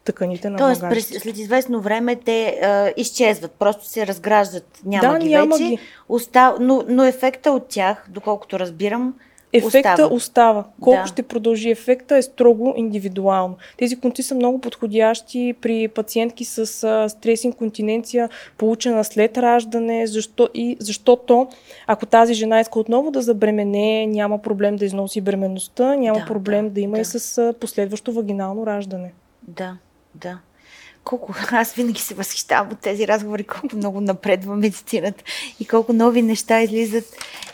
тъканите 0.04 0.50
на 0.50 0.58
Тоест, 0.58 0.82
през, 0.82 1.08
след 1.08 1.38
известно 1.38 1.82
време 1.82 2.16
те 2.16 2.60
а, 2.64 2.94
изчезват, 2.98 3.52
просто 3.52 3.86
се 3.86 4.08
разграждат. 4.08 4.80
Няма 4.86 5.14
Да, 5.14 5.20
ги 5.20 5.30
няма 5.30 5.56
вече. 5.56 5.70
ги. 5.70 5.80
Оста... 6.10 6.56
Но, 6.60 6.84
но 6.88 7.04
ефекта 7.04 7.52
от 7.52 7.68
тях, 7.68 8.06
доколкото 8.10 8.60
разбирам, 8.60 9.14
Ефекта 9.54 9.92
остава. 9.92 10.14
остава. 10.16 10.64
Колко 10.82 11.02
Да. 11.02 11.08
ще 11.08 11.24
продължи 11.24 11.70
ефекта 11.70 12.18
е 12.18 12.22
строго 12.22 12.74
индивидуално. 12.78 13.58
Тези 13.78 14.00
конци 14.00 14.24
са 14.24 14.36
много 14.36 14.62
подходящи 14.62 15.56
при 15.62 15.88
пациентки 15.88 16.46
с 16.46 16.66
стрес 17.10 17.44
инконтиненция, 17.44 18.30
получена 18.58 19.04
след 19.04 19.38
раждане, 19.38 20.08
защо, 20.08 20.50
и, 20.54 20.78
защото 20.80 21.48
ако 21.88 22.06
тази 22.06 22.34
жена 22.34 22.60
иска 22.60 22.80
отново 22.80 23.12
да 23.12 23.22
забремене, 23.22 24.08
няма 24.08 24.42
проблем 24.42 24.76
да 24.76 24.86
износи 24.86 25.22
бременността, 25.22 25.96
няма 25.96 26.20
Да, 26.20 26.26
проблем 26.26 26.66
да, 26.66 26.72
да, 26.72 26.82
има 26.82 26.96
да. 26.96 27.02
и 27.02 27.06
с 27.06 27.54
последващо 27.60 28.12
вагинално 28.14 28.66
раждане. 28.66 29.14
Да, 29.48 29.78
да. 30.16 30.40
Колко, 31.10 31.34
аз 31.52 31.74
винаги 31.74 32.02
се 32.02 32.14
възхищавам 32.14 32.72
от 32.72 32.80
тези 32.80 33.08
разговори, 33.08 33.44
колко 33.44 33.76
много 33.76 34.02
напредва 34.02 34.56
медицината 34.56 35.24
и 35.60 35.66
колко 35.66 35.94
нови 35.94 36.22
неща 36.22 36.62
излизат 36.62 37.06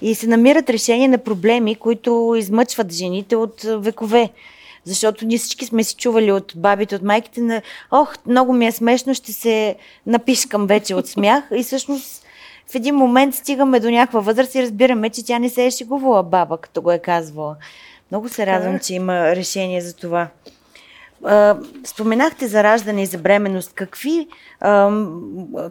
и 0.01 0.15
се 0.15 0.27
намират 0.27 0.69
решения 0.69 1.09
на 1.09 1.17
проблеми, 1.17 1.75
които 1.75 2.35
измъчват 2.37 2.93
жените 2.93 3.35
от 3.35 3.61
векове. 3.63 4.29
Защото 4.83 5.25
ние 5.25 5.37
всички 5.37 5.65
сме 5.65 5.83
си 5.83 5.95
чували 5.95 6.31
от 6.31 6.53
бабите, 6.55 6.95
от 6.95 7.01
майките 7.01 7.41
на 7.41 7.61
ох, 7.91 8.15
много 8.25 8.53
ми 8.53 8.67
е 8.67 8.71
смешно, 8.71 9.13
ще 9.13 9.33
се 9.33 9.75
напишкам 10.05 10.67
вече 10.67 10.95
от 10.95 11.07
смях 11.07 11.43
и 11.55 11.63
всъщност 11.63 12.25
в 12.71 12.75
един 12.75 12.95
момент 12.95 13.35
стигаме 13.35 13.79
до 13.79 13.89
някаква 13.89 14.19
възраст 14.19 14.55
и 14.55 14.61
разбираме, 14.61 15.09
че 15.09 15.25
тя 15.25 15.39
не 15.39 15.49
се 15.49 15.65
е 15.65 15.71
шегувала 15.71 16.23
баба, 16.23 16.57
като 16.57 16.81
го 16.81 16.91
е 16.91 16.99
казвала. 16.99 17.55
Много 18.11 18.29
се 18.29 18.45
радвам, 18.45 18.75
е. 18.75 18.79
че 18.79 18.93
има 18.93 19.35
решение 19.35 19.81
за 19.81 19.95
това. 19.95 20.27
Споменахте 21.83 22.47
за 22.47 22.63
раждане 22.63 23.03
и 23.03 23.05
за 23.05 23.17
бременност. 23.17 23.73
Какви, 23.73 24.27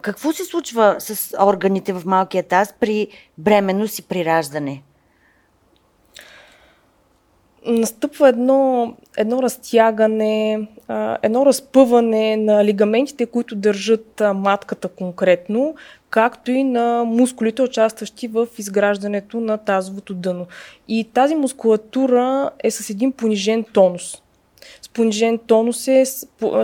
какво 0.02 0.32
се 0.32 0.44
случва 0.44 0.96
с 0.98 1.36
органите 1.42 1.92
в 1.92 2.02
малкия 2.06 2.42
таз 2.42 2.74
при 2.80 3.08
бременност 3.38 3.98
и 3.98 4.02
при 4.02 4.24
раждане? 4.24 4.82
настъпва 7.66 8.28
едно, 8.28 8.94
едно 9.16 9.42
разтягане, 9.42 10.68
едно 11.22 11.46
разпъване 11.46 12.36
на 12.36 12.64
лигаментите, 12.64 13.26
които 13.26 13.56
държат 13.56 14.22
матката 14.34 14.88
конкретно, 14.88 15.74
както 16.10 16.50
и 16.50 16.64
на 16.64 17.04
мускулите, 17.04 17.62
участващи 17.62 18.28
в 18.28 18.48
изграждането 18.58 19.40
на 19.40 19.58
тазовото 19.58 20.14
дъно. 20.14 20.46
И 20.88 21.04
тази 21.14 21.34
мускулатура 21.34 22.50
е 22.64 22.70
с 22.70 22.90
един 22.90 23.12
понижен 23.12 23.64
тонус. 23.72 24.22
Понижен 24.94 25.38
тонус 25.38 25.88
е 25.88 26.04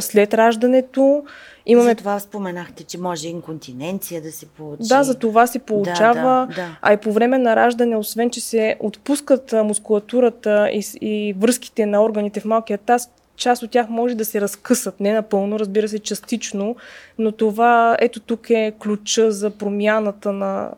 след 0.01 0.35
раждането. 0.35 1.25
Имаме 1.67 1.91
За 1.91 1.95
това 1.95 2.21
споменахте, 2.21 2.85
че 2.85 2.99
може 2.99 3.29
инконтиненция 3.29 4.23
да 4.23 4.33
се 4.33 4.47
получи. 4.47 4.89
да, 4.89 5.03
за 5.03 5.19
това 5.19 5.47
се 5.47 5.59
получава. 5.59 6.47
да, 6.47 6.55
да. 6.55 6.79
А 6.83 6.93
и 6.93 6.97
по 6.97 7.13
време 7.13 7.39
на 7.39 7.57
раждане, 7.57 7.97
освен 7.97 8.31
че 8.31 8.41
се 8.41 8.77
отпускат 8.81 9.53
мускулатурата 9.53 10.71
и, 10.71 10.85
и 11.01 11.33
връзките 11.39 11.87
на 11.87 12.05
органите 12.05 12.41
в 12.41 12.45
малкия 12.45 12.79
таз, 12.79 13.11
част 13.37 13.63
от 13.63 13.71
тях 13.71 13.89
може 13.89 14.15
да 14.15 14.25
се 14.25 14.41
разкъсат. 14.41 15.01
Не 15.01 15.13
напълно, 15.13 15.59
разбира 15.59 15.89
се, 15.89 15.99
частично, 15.99 16.77
но 17.19 17.33
това, 17.33 17.97
ето 18.01 18.21
тук 18.21 18.51
е 18.51 18.73
ключа 18.83 19.31
за 19.31 19.51
промяната 19.51 20.33
на 20.33 20.71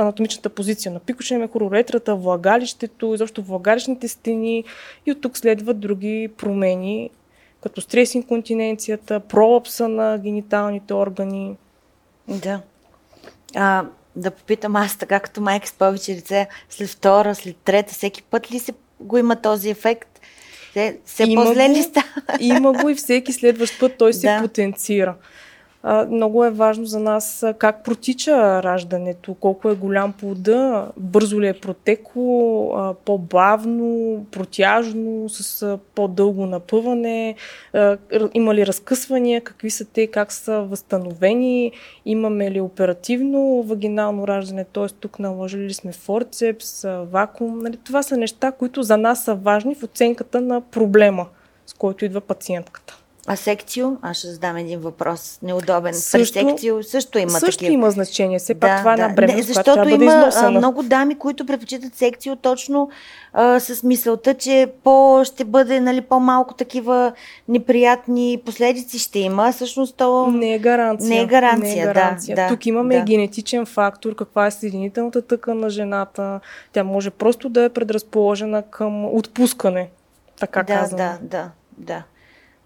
анатомичната 0.00 0.48
позиция 0.48 0.92
на 0.92 1.00
пикочния 1.00 1.40
мехур, 1.40 1.60
уретрата, 1.60 2.14
влагалището, 2.16 3.14
изобщо 3.14 3.42
влагалищните 3.42 4.08
стени 4.08 4.64
и 5.06 5.12
от 5.12 5.20
тук 5.20 5.38
следват 5.38 5.80
други 5.80 6.30
промени, 6.36 7.10
като 7.62 7.80
стрес 7.80 8.14
инконтиненцията, 8.14 9.20
пролапса 9.20 9.88
на 9.88 10.18
гениталните 10.18 10.94
органи. 10.94 11.56
Да. 12.28 12.60
А, 13.56 13.84
да 14.16 14.30
попитам 14.30 14.76
аз 14.76 14.96
така 14.96 15.20
като 15.20 15.40
майка 15.40 15.68
с 15.68 15.72
повече 15.72 16.14
деца, 16.14 16.46
след 16.70 16.88
втора, 16.88 17.34
след 17.34 17.56
трета, 17.56 17.94
всеки 17.94 18.22
път 18.22 18.52
ли 18.52 18.58
се 18.58 18.72
го 19.00 19.18
има 19.18 19.36
този 19.36 19.70
ефект? 19.70 20.20
Все, 20.70 20.98
все 21.04 21.24
Има 21.24 21.44
по-зле 21.44 21.68
ли 21.68 21.82
става? 21.82 22.06
Има 22.40 22.72
го 22.72 22.88
и 22.88 22.94
всеки 22.94 23.32
следващ 23.32 23.80
път 23.80 23.92
той 23.98 24.12
се 24.12 24.26
Да. 24.26 24.40
потенцира. 24.42 25.14
Много 26.10 26.44
е 26.44 26.50
важно 26.50 26.86
за 26.86 27.00
нас 27.00 27.44
как 27.58 27.84
протича 27.84 28.62
раждането, 28.62 29.34
колко 29.34 29.70
е 29.70 29.74
голям 29.74 30.12
плода, 30.12 30.88
бързо 30.96 31.40
ли 31.40 31.48
е 31.48 31.60
протекло, 31.60 32.94
по-бавно, 33.04 34.26
протяжно, 34.30 35.28
с 35.28 35.78
по-дълго 35.94 36.46
напъване, 36.46 37.34
има 38.34 38.54
ли 38.54 38.66
разкъсвания, 38.66 39.40
какви 39.40 39.70
са 39.70 39.84
те, 39.84 40.06
как 40.06 40.32
са 40.32 40.60
възстановени, 40.60 41.72
имаме 42.06 42.50
ли 42.50 42.60
оперативно 42.60 43.62
вагинално 43.62 44.28
раждане, 44.28 44.64
т.е. 44.64 44.86
тук 44.86 45.18
наложили 45.18 45.62
ли 45.62 45.74
сме 45.74 45.92
форцепс, 45.92 46.82
вакуум. 46.84 47.58
Нали? 47.58 47.76
Това 47.76 48.02
са 48.02 48.16
неща, 48.16 48.52
които 48.52 48.82
за 48.82 48.96
нас 48.96 49.24
са 49.24 49.34
важни 49.34 49.74
в 49.74 49.82
оценката 49.82 50.40
на 50.40 50.60
проблема, 50.60 51.26
с 51.66 51.74
който 51.74 52.04
идва 52.04 52.20
пациентката. 52.20 52.99
А 53.26 53.36
секцио? 53.36 53.92
Аз 54.02 54.16
ще 54.16 54.26
задам 54.26 54.56
един 54.56 54.80
въпрос. 54.80 55.38
Неудобен. 55.42 55.94
Също- 55.94 56.34
При 56.34 56.44
секцио 56.44 56.82
също 56.82 57.18
има 57.18 57.30
Също 57.30 57.58
такива. 57.58 57.72
има 57.72 57.90
значение. 57.90 58.38
Все 58.38 58.54
пак 58.54 58.78
това 58.78 58.90
е 58.90 58.94
една 58.94 59.08
бременност, 59.08 59.36
която 59.36 59.46
защото 59.48 59.64
трябва 59.64 59.84
да 59.84 59.90
бъде 59.90 60.04
има 60.04 60.14
а, 60.14 60.18
износена. 60.18 60.50
много 60.50 60.82
дами, 60.82 61.14
които 61.14 61.46
предпочитат 61.46 61.94
секцио 61.94 62.36
точно 62.36 62.90
а, 63.32 63.60
с 63.60 63.82
мисълта, 63.82 64.34
че 64.34 64.72
по, 64.84 65.20
ще 65.24 65.44
бъде 65.44 65.80
нали, 65.80 66.00
по-малко 66.00 66.54
такива 66.54 67.12
неприятни 67.48 68.42
последици 68.46 68.98
ще 68.98 69.18
има. 69.18 69.52
Всъщност 69.52 69.96
то... 69.96 70.26
Не 70.26 70.54
е 70.54 70.58
гаранция. 70.58 71.08
Не 71.08 71.20
е 71.20 71.26
гаранция, 71.26 71.74
Не 71.76 71.82
е 71.82 71.86
да, 71.86 71.92
гаранция. 71.94 72.36
да, 72.36 72.48
Тук 72.48 72.66
имаме 72.66 72.98
да. 72.98 73.04
генетичен 73.04 73.66
фактор, 73.66 74.14
каква 74.14 74.46
е 74.46 74.50
съединителната 74.50 75.22
тъкан 75.22 75.60
на 75.60 75.70
жената. 75.70 76.40
Тя 76.72 76.84
може 76.84 77.10
просто 77.10 77.48
да 77.48 77.64
е 77.64 77.68
предразположена 77.68 78.62
към 78.62 79.04
отпускане. 79.06 79.88
Така 80.40 80.62
да, 80.62 80.74
казвам. 80.74 80.98
да, 80.98 81.18
да, 81.22 81.50
да. 81.78 82.02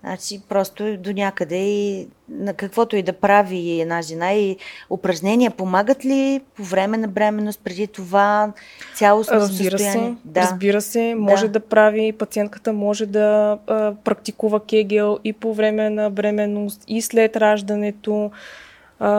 Значи 0.05 0.41
просто 0.49 0.97
до 0.97 1.13
някъде 1.13 1.57
и 1.57 2.09
на 2.29 2.55
каквото 2.55 2.97
и 2.97 3.03
да 3.03 3.13
прави 3.13 3.81
една 3.81 4.03
жена 4.03 4.35
и 4.35 4.57
упражнения 4.91 5.51
помагат 5.51 6.05
ли 6.05 6.41
по 6.57 6.63
време 6.65 6.97
на 6.97 7.09
бременност, 7.09 7.61
преди 7.65 7.87
това 7.87 8.53
цялостно 8.95 9.37
Разбира 9.37 9.79
се, 9.79 9.85
състояние? 9.85 10.17
да. 10.25 10.41
разбира 10.41 10.81
се, 10.81 11.15
може 11.15 11.47
да. 11.47 11.53
да 11.53 11.61
прави, 11.61 12.13
пациентката 12.13 12.73
може 12.73 13.07
да 13.07 13.59
а, 13.67 13.95
практикува 14.05 14.61
кегел 14.61 15.19
и 15.25 15.33
по 15.33 15.55
време 15.55 15.91
на 15.91 16.11
бременност, 16.11 16.85
и 16.89 17.03
след 17.03 17.37
раждането. 17.37 18.31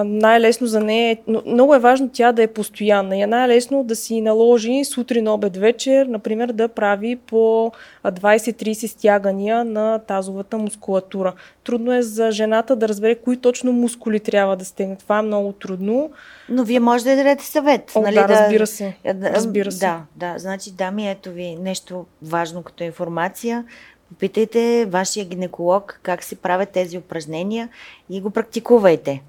Най-лесно 0.06 0.68
за 0.68 0.80
нея 0.80 1.12
е, 1.12 1.18
но 1.28 1.42
много 1.46 1.76
е 1.76 1.80
важно 1.80 2.10
тя 2.14 2.32
да 2.32 2.44
е 2.44 2.48
постоянна 2.48 3.18
и 3.18 3.22
е 3.22 3.28
най-лесно 3.28 3.84
да 3.84 3.96
си 3.96 4.22
наложи 4.22 4.86
сутрин, 4.86 5.28
обед, 5.28 5.58
вечер, 5.58 6.06
например 6.06 6.52
да 6.52 6.68
прави 6.68 7.16
по 7.16 7.72
20-30 8.06 8.88
стягания 8.88 9.66
на 9.66 10.00
тазовата 10.00 10.58
мускулатура. 10.58 11.34
Трудно 11.64 11.94
е 11.94 12.02
за 12.02 12.32
жената 12.32 12.76
да 12.76 12.88
разбере 12.88 13.16
кои 13.16 13.38
точно 13.38 13.72
мускули 13.72 14.20
трябва 14.20 14.56
да 14.56 14.66
стегне. 14.66 14.96
Това 14.96 15.20
е 15.20 15.22
много 15.22 15.52
трудно. 15.52 16.12
Но 16.50 16.64
вие 16.64 16.80
може 16.80 17.04
да 17.04 17.16
дадете 17.16 17.46
съвет. 17.46 17.92
О, 17.96 18.02
нали, 18.02 18.16
да, 18.16 18.28
разбира 18.28 18.68
се. 18.68 18.96
Разбира 19.06 19.72
се. 19.72 19.80
Да, 19.80 20.02
да. 20.16 20.34
Значи, 20.38 20.72
дами, 20.72 21.10
ето 21.10 21.32
ви 21.32 21.56
нещо 21.56 22.06
важно 22.22 22.64
като 22.64 22.84
информация. 22.84 23.66
Попитайте 24.10 24.86
вашия 24.90 25.26
гинеколог 25.26 26.00
как 26.04 26.24
се 26.24 26.36
правят 26.36 26.70
тези 26.70 26.98
упражнения 26.98 27.70
и 28.10 28.22
го 28.22 28.30
практикувайте. 28.30 29.22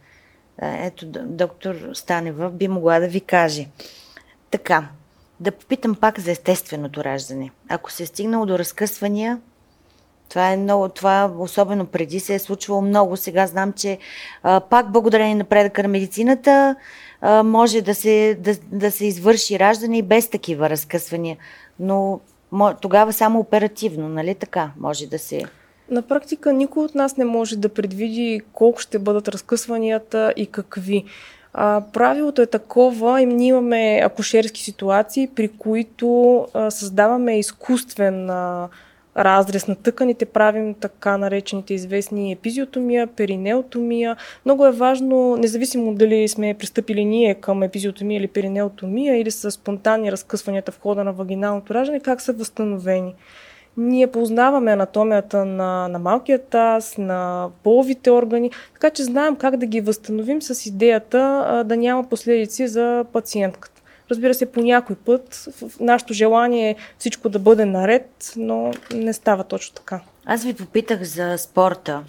Ето, 0.63 1.07
доктор 1.25 1.77
Станева 1.95 2.51
би 2.51 2.69
могла 2.69 3.01
да 3.01 3.09
ви 3.09 3.21
каже. 3.21 3.67
Така, 4.51 4.89
да 5.41 5.53
попитам 5.53 5.95
пак 5.95 6.21
за 6.21 6.31
естественото 6.31 7.05
раждане. 7.05 7.51
Ако 7.69 7.93
се 7.93 8.03
е 8.03 8.07
стигнало 8.07 8.47
до 8.47 8.59
разкъсвания, 8.59 9.41
това 10.29 10.53
е 10.53 10.57
много, 10.57 10.89
това 10.89 11.33
особено 11.39 11.87
преди 11.87 12.21
се 12.21 12.35
е 12.35 12.39
случвало 12.39 12.81
много. 12.81 13.17
Сега 13.17 13.47
знам, 13.47 13.73
че 13.73 13.99
а, 14.43 14.61
пак 14.61 14.93
благодарение 14.93 15.35
на 15.35 15.45
предъка 15.45 15.83
на 15.83 15.89
медицината 15.89 16.77
а, 17.21 17.43
може 17.43 17.83
да 17.83 17.95
се, 17.95 18.39
да, 18.41 18.55
да 18.73 18.91
се 18.91 19.07
извърши 19.07 19.59
раждане 19.59 19.99
и 19.99 20.03
без 20.03 20.31
такива 20.31 20.71
разкъсвания. 20.71 21.37
Но 21.81 22.21
тогава 22.81 23.13
само 23.13 23.41
оперативно, 23.41 24.09
нали 24.09 24.35
така, 24.35 24.71
може 24.77 25.07
да 25.07 25.19
се... 25.19 25.43
На 25.91 26.03
практика 26.03 26.53
никой 26.53 26.85
от 26.85 26.95
нас 26.95 27.17
не 27.17 27.25
може 27.25 27.57
да 27.57 27.69
предвиди 27.69 28.41
колко 28.53 28.81
ще 28.81 28.99
бъдат 28.99 29.29
разкъсванията 29.29 30.33
и 30.37 30.47
какви. 30.47 31.05
А, 31.53 31.83
правилото 31.93 32.43
е 32.43 32.47
такова 32.47 33.23
и 33.23 33.27
ние 33.27 33.49
имаме 33.49 34.01
акушерски 34.05 34.63
ситуации, 34.63 35.29
при 35.35 35.49
които 35.49 36.39
а, 36.55 36.71
създаваме 36.71 37.39
изкуствен 37.39 38.31
а, 38.31 38.69
разрез 39.17 39.69
на 39.69 39.75
тъканите, 39.75 40.25
правим 40.25 40.75
така 40.75 41.17
наречените 41.17 41.75
известни 41.75 42.33
епизиотомия, 42.33 43.07
перинеотомия. 43.07 44.17
Много 44.45 44.67
е 44.67 44.73
важно, 44.73 45.37
независимо 45.37 45.95
дали 45.95 46.29
сме 46.29 46.55
пристъпили 46.55 47.05
ние 47.05 47.35
към 47.35 47.63
епизиотомия 47.63 48.19
или 48.19 48.29
перинеотомия 48.29 49.21
или 49.21 49.31
са 49.31 49.51
спонтанни 49.51 50.13
разкъсванията 50.13 50.73
в 50.73 50.81
хода 50.81 51.05
на 51.05 51.13
вагиналното 51.13 51.75
раждане, 51.75 52.01
как 52.01 52.21
са 52.21 52.33
възстановени. 52.33 53.15
Ние 53.77 54.07
познаваме 54.07 54.73
анатомията 54.73 55.45
на, 55.45 55.89
на 55.89 55.99
малкия 55.99 56.39
таз, 56.39 56.99
на 56.99 57.49
половите 57.63 58.11
органи, 58.11 58.51
така 58.73 58.91
че 58.91 59.05
знаем 59.05 59.37
как 59.37 59.57
да 59.57 59.67
ги 59.67 59.81
възстановим 59.81 60.43
с 60.43 60.67
идеята 60.67 61.45
а, 61.47 61.65
да 61.65 61.77
няма 61.77 62.09
последици 62.09 62.69
за 62.69 63.05
пациентката. 63.13 63.83
Разбира 64.11 64.35
се, 64.35 64.53
по 64.53 64.61
някой 64.61 64.97
път 64.97 65.49
нашето 65.81 66.13
желание 66.13 66.71
е 66.71 66.77
всичко 66.99 67.29
да 67.29 67.39
бъде 67.39 67.65
наред, 67.65 68.33
но 68.37 68.73
не 68.95 69.13
става 69.13 69.45
точно 69.45 69.75
така. 69.75 70.01
Аз 70.29 70.45
ви 70.45 70.55
попитах 70.55 71.03
за 71.03 71.39
спорта 71.39 72.05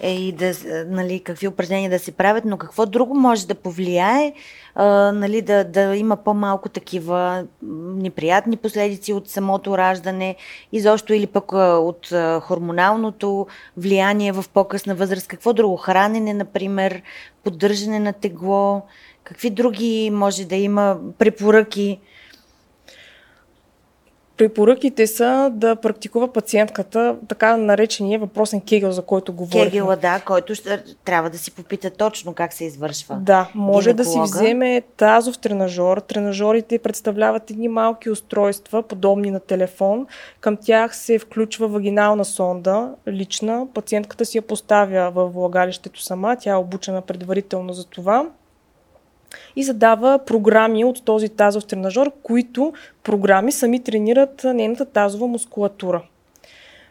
е, 0.00 0.14
и 0.14 0.32
да, 0.32 0.52
нали, 0.86 1.20
какви 1.20 1.48
упражнения 1.48 1.90
да 1.90 1.98
се 1.98 2.12
правят, 2.12 2.44
но 2.44 2.58
какво 2.58 2.86
друго 2.86 3.14
може 3.14 3.46
да 3.46 3.54
повлияе 3.54 4.32
а, 4.74 5.12
нали, 5.12 5.42
да, 5.42 5.64
да 5.64 5.96
има 5.96 6.16
по-малко 6.16 6.68
такива 6.68 7.44
неприятни 7.62 8.56
последици 8.56 9.12
от 9.12 9.28
самото 9.28 9.78
раждане, 9.78 10.36
изобщо 10.72 11.14
или 11.14 11.26
пък 11.26 11.52
а, 11.52 11.78
от 11.78 12.12
а, 12.12 12.40
хормоналното 12.40 13.46
влияние 13.76 14.32
в 14.32 14.44
по-късна 14.54 14.94
възраст. 14.94 15.28
Какво 15.28 15.52
друго? 15.52 15.76
Хранене, 15.76 16.34
например, 16.34 17.02
поддържане 17.44 17.98
на 17.98 18.12
тегло. 18.12 18.82
Какви 19.24 19.50
други 19.50 20.10
може 20.12 20.44
да 20.44 20.56
има 20.56 20.98
препоръки? 21.18 22.00
Препоръките 24.38 25.06
са 25.06 25.50
да 25.54 25.76
практикува 25.76 26.32
пациентката 26.32 27.16
така 27.28 27.56
наречения 27.56 28.18
въпросен 28.18 28.60
кегел, 28.60 28.92
за 28.92 29.02
който 29.02 29.32
говорим. 29.32 29.64
Кегела, 29.64 29.96
да, 29.96 30.20
който 30.26 30.54
ще, 30.54 30.84
трябва 31.04 31.30
да 31.30 31.38
си 31.38 31.50
попита 31.50 31.90
точно 31.90 32.34
как 32.34 32.52
се 32.52 32.64
извършва. 32.64 33.14
Да, 33.14 33.50
може 33.54 33.92
гинеколога. 33.92 34.22
да 34.22 34.28
си 34.28 34.36
вземе 34.36 34.82
тазов 34.96 35.38
тренажор. 35.38 35.98
Тренажорите 35.98 36.78
представляват 36.78 37.50
едни 37.50 37.68
малки 37.68 38.10
устройства, 38.10 38.82
подобни 38.82 39.30
на 39.30 39.40
телефон. 39.40 40.06
Към 40.40 40.56
тях 40.56 40.96
се 40.96 41.18
включва 41.18 41.68
вагинална 41.68 42.24
сонда, 42.24 42.90
лична. 43.08 43.66
Пациентката 43.74 44.24
си 44.24 44.38
я 44.38 44.42
поставя 44.42 45.10
в 45.14 45.28
влагалището 45.28 46.02
сама, 46.02 46.36
тя 46.40 46.50
е 46.50 46.56
обучена 46.56 47.02
предварително 47.02 47.72
за 47.72 47.84
това 47.84 48.26
и 49.56 49.62
задава 49.62 50.18
програми 50.18 50.84
от 50.84 51.04
този 51.04 51.28
тазов 51.28 51.64
тренажер, 51.66 52.10
които 52.22 52.72
програми 53.02 53.52
сами 53.52 53.82
тренират 53.82 54.44
нейната 54.44 54.84
тазова 54.84 55.26
мускулатура. 55.26 56.02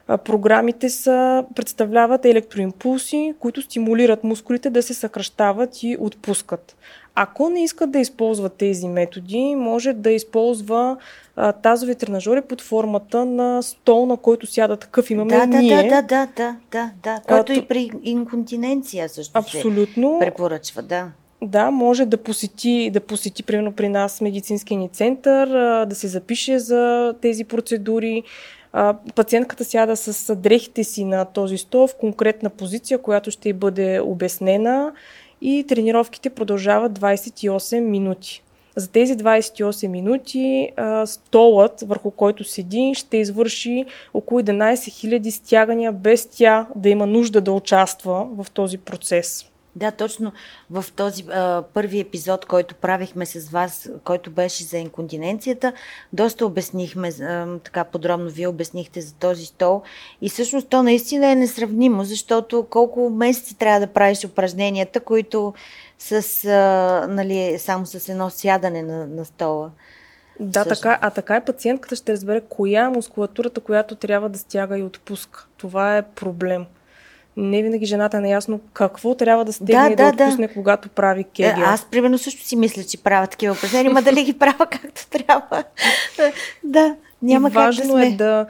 Програмите 0.08 0.90
са, 0.90 1.46
представляват 1.56 2.26
електроимпулси, 2.26 3.34
които 3.40 3.62
стимулират 3.62 4.24
мускулите 4.24 4.70
да 4.70 4.84
се 4.84 4.94
съкръщават 4.94 5.84
и 5.84 5.98
отпускат. 6.00 6.76
Ако 7.16 7.50
не 7.50 7.64
иска 7.64 7.88
да 7.88 8.00
използва 8.00 8.50
тези 8.50 8.88
методи, 8.88 9.56
може 9.56 9.94
да 9.94 10.12
използва 10.12 10.98
а, 11.36 11.52
тазови 11.52 11.96
тренажери 11.96 12.42
под 12.42 12.62
формата 12.62 13.26
на 13.26 13.64
стол, 13.64 14.06
на 14.06 14.18
който 14.18 14.48
сяда 14.48 14.78
такъв 14.78 15.10
имаме 15.10 15.38
да, 15.38 15.46
ние. 15.46 15.84
Да, 15.84 15.90
да, 15.90 16.02
да, 16.02 16.28
да, 16.36 16.56
да, 16.72 16.92
да. 17.04 17.22
Който 17.28 17.52
а, 17.52 17.56
и 17.56 17.68
при 17.68 17.92
инконтиненция 18.04 19.10
също 19.10 19.40
абсолютно, 19.40 20.20
се 20.22 20.26
препоръчва, 20.26 20.82
да. 20.82 21.12
Да, 21.42 21.72
може 21.72 22.06
да 22.06 22.18
посети, 22.18 22.90
да 22.94 23.00
посети 23.00 23.44
примерно 23.44 23.72
при 23.72 23.90
нас 23.90 24.22
медицинския 24.22 24.78
ни 24.78 24.90
център, 24.90 25.48
да 25.86 25.96
се 25.96 26.08
запише 26.08 26.60
за 26.60 27.14
тези 27.22 27.44
процедури. 27.44 28.24
Пациентката 29.16 29.66
сяда 29.66 29.96
с 29.96 30.36
дрехите 30.36 30.84
си 30.84 31.06
на 31.06 31.26
този 31.26 31.58
стол 31.58 31.88
в 31.88 31.96
конкретна 31.96 32.50
позиция, 32.50 32.98
която 32.98 33.32
ще 33.32 33.50
й 33.50 33.54
бъде 33.54 34.00
обяснена 34.00 34.94
и 35.42 35.66
тренировките 35.68 36.30
продължават 36.30 37.00
28 37.00 37.80
минути. 37.80 38.44
За 38.76 38.92
тези 38.92 39.18
28 39.18 39.88
минути 39.88 40.72
столът, 41.06 41.84
върху 41.88 42.12
който 42.12 42.44
седи, 42.44 42.94
ще 42.96 43.18
извърши 43.18 43.86
около 44.14 44.42
11 44.42 44.74
000 44.74 45.30
стягания 45.30 45.92
без 45.92 46.26
тя 46.26 46.68
да 46.76 46.90
има 46.90 47.06
нужда 47.06 47.42
да 47.42 47.52
участва 47.52 48.28
в 48.38 48.52
този 48.52 48.78
процес. 48.78 49.46
Да, 49.78 49.92
точно 49.92 50.32
в 50.70 50.86
този 50.96 51.26
а, 51.32 51.64
първи 51.74 52.00
епизод, 52.00 52.46
който 52.46 52.76
правихме 52.76 53.26
с 53.26 53.50
вас, 53.50 53.90
който 54.04 54.32
беше 54.32 54.64
за 54.64 54.78
инконтиненцията, 54.78 55.74
доста 56.14 56.46
обяснихме, 56.46 57.08
а, 57.08 57.58
така 57.64 57.84
подробно 57.84 58.30
вие 58.30 58.48
обяснихте 58.48 59.02
за 59.02 59.14
този 59.14 59.46
стол. 59.46 59.82
И 60.22 60.30
всъщност 60.30 60.68
то 60.68 60.84
наистина 60.84 61.32
е 61.32 61.36
несравнимо, 61.36 62.04
защото 62.04 62.68
колко 62.70 63.10
месеци 63.10 63.58
трябва 63.58 63.80
да 63.80 63.88
правиш 63.88 64.26
упражненията, 64.26 65.00
които 65.00 65.54
с, 66.00 66.46
а, 66.46 67.08
нали, 67.10 67.60
само 67.60 67.86
с 67.86 68.10
едно 68.10 68.30
сядане 68.30 68.82
на, 68.82 69.08
на 69.08 69.26
стола. 69.26 69.72
Да, 70.40 70.66
така, 70.66 71.00
а 71.02 71.10
така 71.10 71.38
и 71.38 71.46
пациентката 71.46 71.96
ще 71.96 72.14
разбере 72.14 72.42
коя 72.50 72.86
е 72.86 72.90
мускулатурата, 72.90 73.62
която 73.62 73.96
трябва 73.96 74.30
да 74.30 74.38
стяга 74.38 74.78
и 74.78 74.84
отпуска. 74.84 75.48
Това 75.58 75.98
е 75.98 76.02
проблем 76.02 76.66
не 77.38 77.64
винаги 77.64 77.86
жената 77.86 78.18
е 78.18 78.20
наясно 78.20 78.60
какво 78.74 79.16
трябва 79.16 79.46
да 79.46 79.54
стегне 79.54 79.96
да, 79.96 79.96
да, 79.96 80.12
да 80.12 80.24
отпусне, 80.24 80.48
да. 80.48 80.54
когато 80.54 80.90
прави 80.90 81.24
кегел. 81.24 81.64
Аз, 81.66 81.86
примерно, 81.86 82.18
също 82.18 82.44
си 82.44 82.56
мисля, 82.56 82.84
че 82.84 83.04
правя 83.04 83.28
такива 83.28 83.54
упражнения, 83.54 83.94
ма 83.94 84.02
дали 84.02 84.24
ги 84.24 84.34
правя 84.34 84.68
както 84.72 85.08
трябва. 85.10 85.64
да, 86.64 86.96
няма 87.22 87.50
и 87.50 87.52
важно 87.52 87.84
как 87.84 87.92
да 87.92 87.94
сме. 87.94 88.08
е 88.08 88.12
да, 88.12 88.48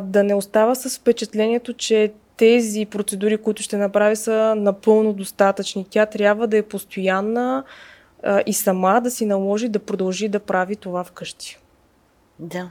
да 0.00 0.24
не 0.24 0.34
остава 0.34 0.74
с 0.74 0.98
впечатлението, 0.98 1.72
че 1.72 2.12
тези 2.36 2.86
процедури, 2.86 3.36
които 3.38 3.62
ще 3.62 3.76
направи, 3.76 4.16
са 4.16 4.54
напълно 4.56 5.12
достатъчни. 5.12 5.86
Тя 5.90 6.06
трябва 6.06 6.46
да 6.46 6.56
е 6.56 6.62
постоянна 6.62 7.64
а, 8.22 8.42
и 8.46 8.52
сама 8.52 9.00
да 9.00 9.10
си 9.10 9.26
наложи 9.26 9.68
да 9.68 9.78
продължи 9.78 10.28
да 10.28 10.40
прави 10.40 10.76
това 10.76 11.04
вкъщи. 11.04 11.58
Да. 12.38 12.70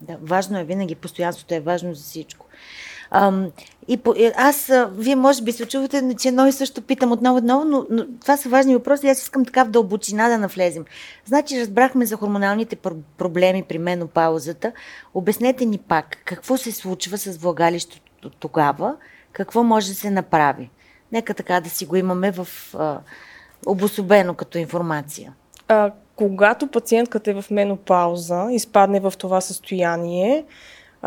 Да, 0.00 0.16
важно 0.22 0.58
е 0.58 0.64
винаги, 0.64 0.94
постоянството 0.94 1.54
е 1.54 1.60
важно 1.60 1.94
за 1.94 2.02
всичко. 2.02 2.46
Ам, 3.10 3.50
и 3.88 3.96
по, 3.96 4.14
аз, 4.36 4.72
вие 4.92 5.16
може 5.16 5.42
би 5.42 5.52
се 5.52 5.66
чувате, 5.66 6.14
че 6.20 6.28
едно 6.28 6.46
и 6.46 6.52
също 6.52 6.82
питам 6.82 7.12
отново, 7.12 7.38
отново, 7.38 7.64
но, 7.64 7.86
но 7.90 8.06
това 8.20 8.36
са 8.36 8.48
важни 8.48 8.74
въпроси. 8.74 9.08
Аз 9.08 9.22
искам 9.22 9.44
така 9.44 9.64
в 9.64 9.70
дълбочина 9.70 10.28
да 10.28 10.38
навлезем. 10.38 10.84
Значи, 11.24 11.60
разбрахме 11.60 12.06
за 12.06 12.16
хормоналните 12.16 12.76
проблеми 13.18 13.62
при 13.68 13.78
менопаузата. 13.78 14.72
Обяснете 15.14 15.64
ни 15.64 15.78
пак, 15.78 16.16
какво 16.24 16.56
се 16.56 16.72
случва 16.72 17.18
с 17.18 17.36
влагалището 17.36 18.30
тогава, 18.30 18.96
какво 19.32 19.62
може 19.62 19.88
да 19.88 19.94
се 19.94 20.10
направи. 20.10 20.70
Нека 21.12 21.34
така 21.34 21.60
да 21.60 21.70
си 21.70 21.86
го 21.86 21.96
имаме 21.96 22.30
в 22.30 22.48
а, 22.74 22.98
обособено 23.66 24.34
като 24.34 24.58
информация. 24.58 25.32
А, 25.68 25.92
когато 26.16 26.66
пациентката 26.66 27.30
е 27.30 27.42
в 27.42 27.50
менопауза, 27.50 28.46
изпадне 28.50 29.00
в 29.00 29.12
това 29.18 29.40
състояние, 29.40 30.44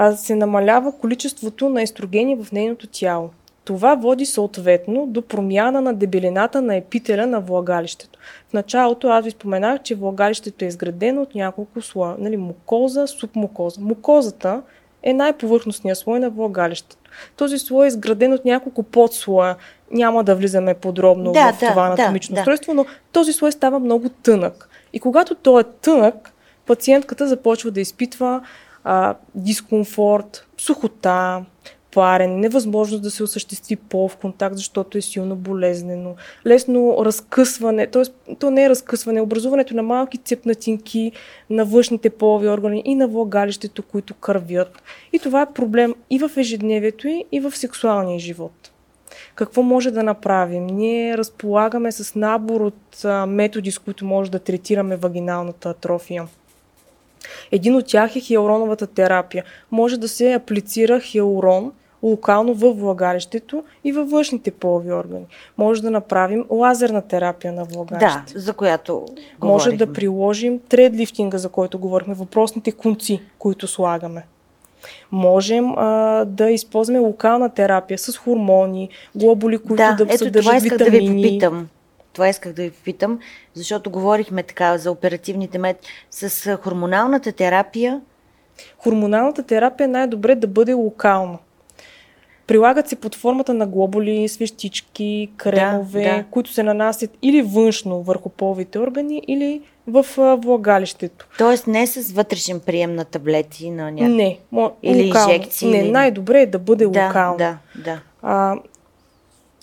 а, 0.01 0.15
се 0.15 0.35
намалява 0.35 0.91
количеството 0.91 1.69
на 1.69 1.81
естрогени 1.81 2.35
в 2.35 2.51
нейното 2.51 2.88
тяло. 2.88 3.29
Това 3.65 3.95
води 3.95 4.25
съответно 4.25 5.05
до 5.07 5.21
промяна 5.21 5.81
на 5.81 5.93
дебелината 5.93 6.62
на 6.62 6.75
епителя 6.75 7.27
на 7.27 7.41
влагалището. 7.41 8.19
В 8.49 8.53
началото 8.53 9.07
аз 9.07 9.25
ви 9.25 9.31
споменах, 9.31 9.81
че 9.81 9.95
влагалището 9.95 10.65
е 10.65 10.67
изградено 10.67 11.21
от 11.21 11.35
няколко 11.35 11.81
слоя. 11.81 12.15
Нали, 12.19 12.38
мукоза, 12.38 13.07
субмукоза. 13.07 13.81
Мукозата 13.81 14.62
е 15.03 15.13
най-повърхностният 15.13 15.97
слой 15.97 16.19
на 16.19 16.29
влагалището. 16.29 16.97
Този 17.35 17.59
слой 17.59 17.85
е 17.85 17.88
изграден 17.88 18.33
от 18.33 18.45
няколко 18.45 18.83
подслоя. 18.83 19.55
Няма 19.91 20.23
да 20.23 20.35
влизаме 20.35 20.73
подробно 20.73 21.31
Да, 21.31 21.53
в 21.53 21.59
да, 21.59 21.69
това 21.69 21.85
анатомично 21.85 22.35
да. 22.35 22.41
устройство, 22.41 22.73
но 22.73 22.85
този 23.12 23.33
слой 23.33 23.51
става 23.51 23.79
много 23.79 24.09
тънък. 24.09 24.69
И 24.93 24.99
когато 24.99 25.35
той 25.35 25.62
е 25.62 25.63
тънък, 25.81 26.31
пациентката 26.65 27.27
започва 27.27 27.71
да 27.71 27.81
изпитва 27.81 28.41
а, 28.83 29.15
дискомфорт, 29.35 30.47
сухота, 30.57 31.45
парене, 31.91 32.35
невъзможност 32.35 33.03
да 33.03 33.11
се 33.11 33.23
осъществи 33.23 33.75
пол 33.75 34.07
в 34.07 34.17
контакт, 34.17 34.57
защото 34.57 34.97
е 34.97 35.01
силно 35.01 35.35
болезнено, 35.35 36.15
лесно 36.45 37.05
разкъсване, 37.05 37.87
т.е. 37.87 38.35
то 38.35 38.51
не 38.51 38.63
е 38.63 38.69
разкъсване, 38.69 39.21
образуването 39.21 39.75
на 39.75 39.83
малки 39.83 40.17
цепнатинки 40.17 41.11
на 41.49 41.65
външните 41.65 42.09
полови 42.09 42.49
органи 42.49 42.81
и 42.85 42.95
на 42.95 43.07
влагалището, 43.07 43.83
които 43.83 44.13
кървят. 44.13 44.81
И 45.13 45.19
това 45.19 45.41
е 45.41 45.53
проблем 45.53 45.95
и 46.09 46.19
в 46.19 46.31
ежедневието 46.37 47.07
и 47.31 47.39
в 47.39 47.57
сексуалния 47.57 48.19
живот. 48.19 48.71
Какво 49.35 49.63
може 49.63 49.91
да 49.91 50.03
направим? 50.03 50.67
Ние 50.67 51.17
разполагаме 51.17 51.91
с 51.91 52.15
набор 52.15 52.61
от 52.61 53.05
методи, 53.27 53.71
с 53.71 53.79
които 53.79 54.05
може 54.05 54.31
да 54.31 54.39
третираме 54.39 54.95
вагиналната 54.95 55.69
атрофия. 55.69 56.27
Един 57.51 57.75
от 57.75 57.85
тях 57.85 58.15
е 58.15 58.19
хиалуроновата 58.19 58.87
терапия. 58.87 59.43
Може 59.71 59.97
да 59.97 60.07
се 60.07 60.33
аплицира 60.33 60.99
хиалурон 60.99 61.71
локално 62.03 62.53
във 62.53 62.79
влагалището 62.79 63.63
и 63.83 63.91
във 63.91 64.09
външните 64.09 64.51
полови 64.51 64.93
органи. 64.93 65.25
Може 65.57 65.81
да 65.81 65.91
направим 65.91 66.45
лазерна 66.49 67.01
терапия 67.01 67.53
на 67.53 67.65
Да, 67.65 67.73
влагалището. 67.73 68.39
за 68.39 68.53
която 68.53 69.05
Може 69.41 69.69
говорихме. 69.69 69.85
да 69.85 69.93
приложим 69.93 70.59
тредлифтинга, 70.59 71.37
за 71.37 71.49
който 71.49 71.79
говорихме, 71.79 72.13
въпросните 72.13 72.71
конци, 72.71 73.21
които 73.39 73.67
слагаме. 73.67 74.23
Можем 75.11 75.73
а, 75.77 75.85
да 76.25 76.49
използваме 76.49 76.99
локална 76.99 77.49
терапия 77.49 77.97
с 77.97 78.17
хормони, 78.17 78.89
глобули, 79.15 79.57
които 79.57 79.75
да, 79.75 79.95
да, 79.95 80.03
ето 80.03 80.17
съдържат 80.17 80.45
това 80.45 80.57
исках 80.57 80.77
да 80.77 80.83
ви 80.83 80.91
витамини. 80.91 81.23
попитам. 81.23 81.67
Това 82.13 82.27
исках 82.27 82.53
да 82.53 82.61
ви 82.61 82.71
попитам, 82.71 83.19
защото 83.53 83.89
говорихме 83.89 84.43
така 84.43 84.77
за 84.77 84.91
оперативните 84.91 85.57
методи. 85.57 85.87
С 86.11 86.57
хормоналната 86.57 87.31
терапия, 87.31 88.01
Хормоналната 88.77 89.43
терапия 89.43 89.85
е 89.85 89.89
най-добре 89.89 90.35
да 90.35 90.47
бъде 90.47 90.73
локална. 90.73 91.37
Прилагат 92.47 92.87
се 92.87 92.95
под 92.95 93.15
формата 93.15 93.53
на 93.53 93.67
глобули, 93.67 94.27
свещички, 94.27 95.31
кремове, 95.37 96.03
Да, 96.03 96.15
да. 96.15 96.23
които 96.23 96.53
се 96.53 96.63
нанасят 96.63 97.11
или 97.21 97.41
външно 97.41 98.01
върху 98.01 98.29
половите 98.29 98.79
органи, 98.79 99.21
или 99.27 99.61
в 99.87 100.05
влагалището. 100.37 101.27
т.е. 101.37 101.71
не 101.71 101.87
с 101.87 102.11
вътрешен 102.11 102.59
прием 102.59 102.95
на 102.95 103.05
таблети, 103.05 103.71
на 103.71 103.91
някакъв... 103.91 104.15
Не, 104.15 104.39
мо, 104.51 104.71
Или 104.83 105.07
локално. 105.07 105.33
инжекции, 105.33 105.69
Не, 105.69 105.77
или- 105.77 105.91
най-добре 105.91 106.41
е 106.41 106.45
да 106.45 106.59
бъде 106.59 106.87
да, 106.87 107.05
локално. 107.05 107.37
да, 107.37 107.57
да. 107.75 108.01
А, 108.21 108.55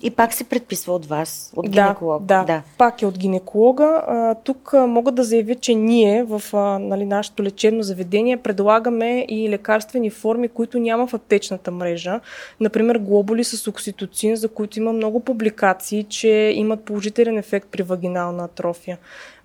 И 0.03 0.11
пак 0.11 0.35
се 0.35 0.45
предписва 0.45 0.95
от 0.95 1.07
вас, 1.07 1.53
от 1.57 1.65
да, 1.65 1.71
гинеколог. 1.71 2.23
да, 2.23 2.45
да, 2.45 2.63
пак 2.79 3.03
е 3.03 3.07
от 3.07 3.19
гинеколога. 3.19 4.03
А, 4.07 4.35
тук 4.35 4.75
а, 4.75 4.87
мога 4.87 5.13
да 5.13 5.25
заявя, 5.25 5.55
че 5.55 5.75
ние 5.75 6.25
в 6.25 6.43
а, 6.53 6.79
нали, 6.79 7.05
нашето 7.05 7.43
лечебно 7.43 7.83
заведение 7.83 8.37
предлагаме 8.37 9.27
и 9.29 9.51
лекарствени 9.51 10.11
форми, 10.11 10.49
които 10.49 10.79
няма 10.79 11.07
в 11.07 11.15
аптечната 11.15 11.71
мрежа. 11.71 12.21
Например, 12.61 12.99
глобули 12.99 13.45
с 13.45 13.67
окситоцин, 13.67 14.37
за 14.37 14.49
които 14.49 14.79
има 14.79 14.93
много 14.93 15.21
публикации, 15.21 16.05
че 16.05 16.53
имат 16.55 16.85
положителен 16.85 17.39
ефект 17.39 17.69
при 17.71 17.83
вагинална 17.83 18.45
атрофия. 18.45 18.99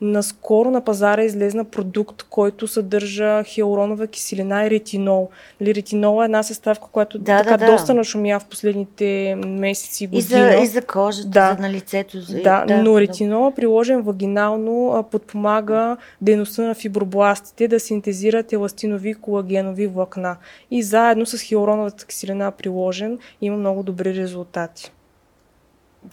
Наскоро 0.04 0.72
на 0.72 0.82
пазара 0.82 1.24
излезна 1.24 1.66
продукт, 1.66 2.24
който 2.24 2.68
съдържа 2.68 3.44
хиалуронова 3.44 4.08
киселина 4.08 4.66
и 4.66 4.70
ретинол. 4.70 5.30
Нали, 5.62 5.76
ретинол 5.76 6.22
е 6.22 6.26
една 6.26 6.44
съставка, 6.44 6.88
която 6.92 7.20
Да, 7.20 7.38
така 7.38 7.58
да, 7.58 7.66
да. 7.66 7.72
доста 7.72 7.94
нашумя 7.94 8.40
в 8.40 8.46
последните 8.46 9.36
месеци 9.38 10.10
и 10.12 10.22
за, 10.22 10.50
и 10.64 10.68
за 10.68 10.82
кожата, 10.82 11.28
Да. 11.30 11.54
за 11.56 11.62
на 11.62 11.70
лицето. 11.70 12.20
за- 12.22 12.42
Да, 12.42 12.66
но 12.84 13.00
ретинола, 13.00 13.52
приложен 13.52 14.02
вагинално, 14.02 15.06
подпомага 15.12 15.98
дейността 16.22 16.62
на 16.62 16.76
фибробластите 16.76 17.68
да 17.68 17.80
синтезират 17.80 18.54
еластинови 18.54 19.10
и 19.10 19.14
колагенови 19.14 19.88
влакна. 19.88 20.38
И 20.72 20.84
заедно 20.84 21.26
с 21.26 21.40
хиалуроновата 21.40 22.06
киселина, 22.06 22.52
приложен, 22.52 23.20
има 23.42 23.58
много 23.58 23.84
добри 23.84 24.16
резултати. 24.16 24.92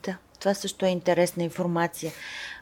Да, 0.05 0.17
това 0.41 0.55
също 0.55 0.87
е 0.87 0.89
интересна 0.89 1.45
информация. 1.45 2.13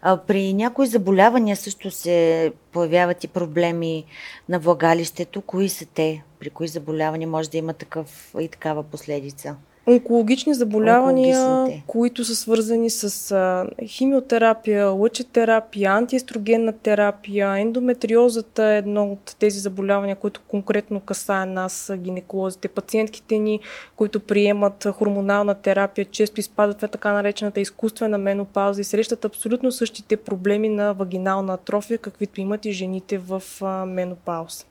А, 0.03 0.17
при 0.17 0.53
някои 0.55 0.87
заболявания 0.87 1.57
също 1.57 1.91
се 1.91 2.53
появяват 2.73 3.25
и 3.25 3.29
проблеми 3.29 4.05
на 4.49 4.59
влагалището. 4.59 5.43
Кои 5.43 5.69
са 5.69 5.87
те? 5.87 6.23
При 6.39 6.51
кои 6.51 6.69
заболявания 6.69 7.29
може 7.29 7.51
да 7.51 7.59
има 7.59 7.73
такъв 7.73 8.35
и 8.41 8.49
такава 8.49 8.83
последица? 8.83 9.57
Онкологични 9.89 10.55
заболявания, 10.55 11.67
които 11.87 12.25
са 12.25 12.37
свързани 12.37 12.91
с 12.91 13.33
а, 13.33 13.67
химиотерапия, 13.87 14.87
лъчетерапия, 14.87 15.91
антиестрогенна 15.91 16.73
терапия, 16.73 17.59
ендометриозата 17.59 18.65
е 18.65 18.79
едно 18.79 19.13
от 19.13 19.37
тези 19.39 19.59
заболявания, 19.59 20.17
които 20.17 20.41
конкретно 20.49 21.01
касае 21.01 21.47
нас, 21.47 21.93
гинеколозите. 21.97 22.69
Пациентките 22.69 23.39
ни, 23.39 23.61
които 23.97 24.21
приемат 24.21 24.87
хормонална 24.93 25.55
терапия, 25.55 26.05
често 26.05 26.41
изпадат 26.41 26.81
в 26.81 26.89
така 26.89 27.13
наречената 27.13 27.61
изкуствена 27.61 28.19
менопауза 28.19 28.81
и 28.81 28.85
срещат 28.85 29.25
абсолютно 29.25 29.73
същите 29.73 30.17
проблеми 30.17 30.69
на 30.69 30.93
вагинална 30.93 31.55
атрофия, 31.55 31.99
каквито 31.99 32.41
имат 32.41 32.65
и 32.65 32.73
жените 32.73 33.19
в 33.19 33.43
менопауза. 33.87 34.65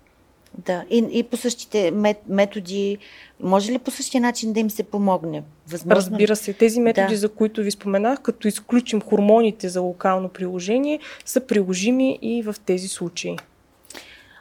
Да, 0.58 0.84
и, 0.90 1.08
и 1.12 1.24
по 1.24 1.38
същите 1.38 1.92
мет, 1.92 2.18
методи, 2.30 2.98
може 3.40 3.72
ли 3.72 3.80
по 3.80 3.92
същия 3.92 4.22
начин 4.22 4.54
да 4.54 4.60
им 4.60 4.70
се 4.70 4.84
помогне? 4.84 5.44
Възможно? 5.68 5.96
Разбира 5.96 6.36
се, 6.36 6.54
тези 6.54 6.80
методи, 6.80 7.14
Да. 7.14 7.18
за 7.18 7.30
които 7.30 7.62
ви 7.62 7.72
споменах, 7.72 8.22
като 8.22 8.48
изключим 8.48 9.02
хормоните 9.02 9.70
за 9.70 9.82
локално 9.82 10.30
приложение, 10.30 11.00
са 11.26 11.42
приложими 11.42 12.20
и 12.22 12.42
в 12.42 12.56
тези 12.66 12.88
случаи. 12.88 13.38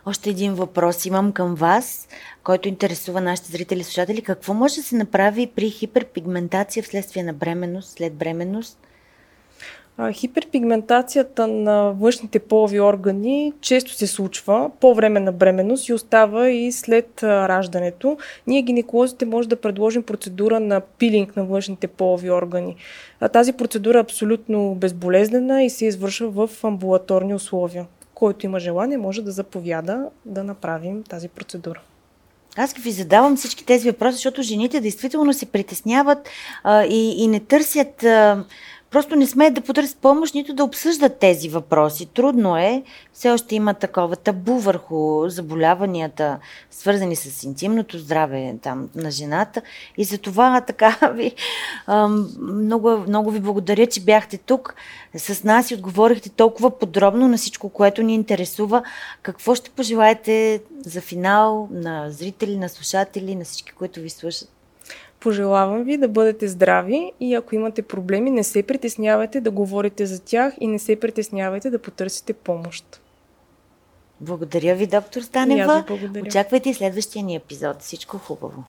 Още 0.07 0.31
един 0.31 0.55
въпрос 0.55 1.07
имам 1.07 1.33
към 1.33 1.55
вас, 1.55 2.09
който 2.43 2.69
интересува 2.69 3.21
нашите 3.21 3.53
зрители 3.53 3.81
и 3.81 3.85
слушатели. 3.85 4.23
Какво 4.23 4.55
може 4.55 4.75
да 4.75 4.83
се 4.83 4.97
направи 4.97 5.47
при 5.47 5.71
хиперпигментация 5.71 6.83
вследствие 6.83 7.23
на 7.23 7.33
бременност, 7.33 7.91
след 7.91 8.15
бременност? 8.15 8.79
Хиперпигментацията 10.13 11.47
на 11.47 11.93
външните 11.93 12.39
полови 12.39 12.81
органи 12.81 13.53
често 13.61 13.93
се 13.93 14.07
случва 14.07 14.71
по 14.81 14.95
време 14.95 15.21
на 15.21 15.33
бременност 15.33 15.89
и 15.89 15.93
остава 15.93 16.49
и 16.49 16.73
след 16.73 17.23
раждането. 17.23 18.19
Ние 18.47 18.63
гинеколозите 18.63 19.27
може 19.27 19.49
да 19.49 19.57
предложим 19.57 20.03
процедура 20.03 20.61
на 20.61 20.81
пилинг 20.81 21.37
на 21.37 21.45
външните 21.45 21.87
полови 21.87 22.31
органи. 22.31 22.77
Тази 23.33 23.53
процедура 23.53 23.99
е 23.99 24.01
абсолютно 24.01 24.75
безболезнена 24.75 25.63
и 25.63 25.71
се 25.71 25.87
извършва 25.87 26.31
в 26.31 26.65
амбулаторни 26.65 27.35
условия. 27.35 27.87
Който 28.15 28.47
има 28.47 28.61
желание, 28.61 28.99
може 28.99 29.23
да 29.23 29.31
заповяда 29.31 30.11
да 30.25 30.45
направим 30.45 31.03
тази 31.03 31.29
процедура. 31.29 31.81
Аз 32.57 32.73
ви 32.73 32.91
задавам 32.91 33.37
всички 33.37 33.67
тези 33.67 33.91
въпроси, 33.91 34.15
защото 34.15 34.43
жените 34.43 34.81
действително 34.81 35.33
се 35.33 35.47
притесняват 35.47 36.29
а, 36.65 36.85
и, 36.85 37.25
и 37.25 37.29
не 37.29 37.41
търсят, 37.41 38.05
а, 38.05 38.45
просто 38.95 39.17
не 39.17 39.27
смеят 39.27 39.55
да 39.55 39.61
потърсят 39.61 39.99
помощ, 39.99 40.35
нито 40.35 40.55
да 40.55 40.65
обсъждат 40.65 41.19
тези 41.19 41.49
въпроси. 41.49 42.07
Трудно 42.07 42.57
е, 42.57 42.83
все 43.13 43.31
още 43.31 43.55
има 43.55 43.75
такова 43.75 44.17
табу 44.17 44.59
върху 44.59 45.29
заболяванията, 45.29 46.39
свързани 46.71 47.17
с 47.17 47.43
интимното 47.43 47.99
здраве 47.99 48.55
там, 48.63 48.89
на 48.95 49.11
жената. 49.11 49.63
И 49.97 50.05
за 50.05 50.19
това 50.19 50.61
така 50.67 51.13
ви, 51.15 51.35
много, 52.39 52.99
много 53.09 53.31
ви 53.31 53.41
благодаря, 53.41 53.87
че 53.87 54.01
бяхте 54.01 54.39
тук 54.39 54.75
с 55.17 55.45
нас 55.45 55.71
и 55.71 55.75
отговорихте 55.75 56.29
толкова 56.29 56.79
подробно 56.79 57.29
на 57.29 57.37
всичко, 57.37 57.69
което 57.69 58.03
ни 58.03 58.15
интересува. 58.15 58.83
Какво 59.23 59.55
ще 59.55 59.71
пожелаете 59.71 60.61
за 60.87 61.01
финал 61.01 61.69
на 61.71 62.11
зрители, 62.11 62.57
на 62.57 62.69
слушатели, 62.69 63.35
на 63.35 63.45
всички, 63.45 63.73
които 63.73 64.01
ви 64.01 64.11
слушат? 64.11 64.54
Пожелавам 65.25 65.85
ви 65.85 65.97
да 65.97 66.09
бъдете 66.09 66.49
здрави 66.49 67.13
и 67.21 67.35
ако 67.35 67.55
имате 67.55 67.83
проблеми, 67.83 68.31
не 68.31 68.45
се 68.45 68.63
притеснявайте 68.63 69.41
да 69.41 69.51
говорите 69.51 70.07
за 70.07 70.25
тях 70.25 70.55
и 70.61 70.67
не 70.67 70.79
се 70.79 71.01
притеснявайте 71.01 71.71
да 71.71 71.79
потърсите 71.79 72.33
помощ. 72.33 73.01
Благодаря 74.21 74.75
ви, 74.75 74.87
доктор 74.87 75.21
Станева. 75.21 75.85
Очаквайте 76.27 76.75
следващия 76.75 77.25
ни 77.25 77.37
епизод. 77.37 77.83
Всичко 77.83 78.19
хубаво. 78.19 78.65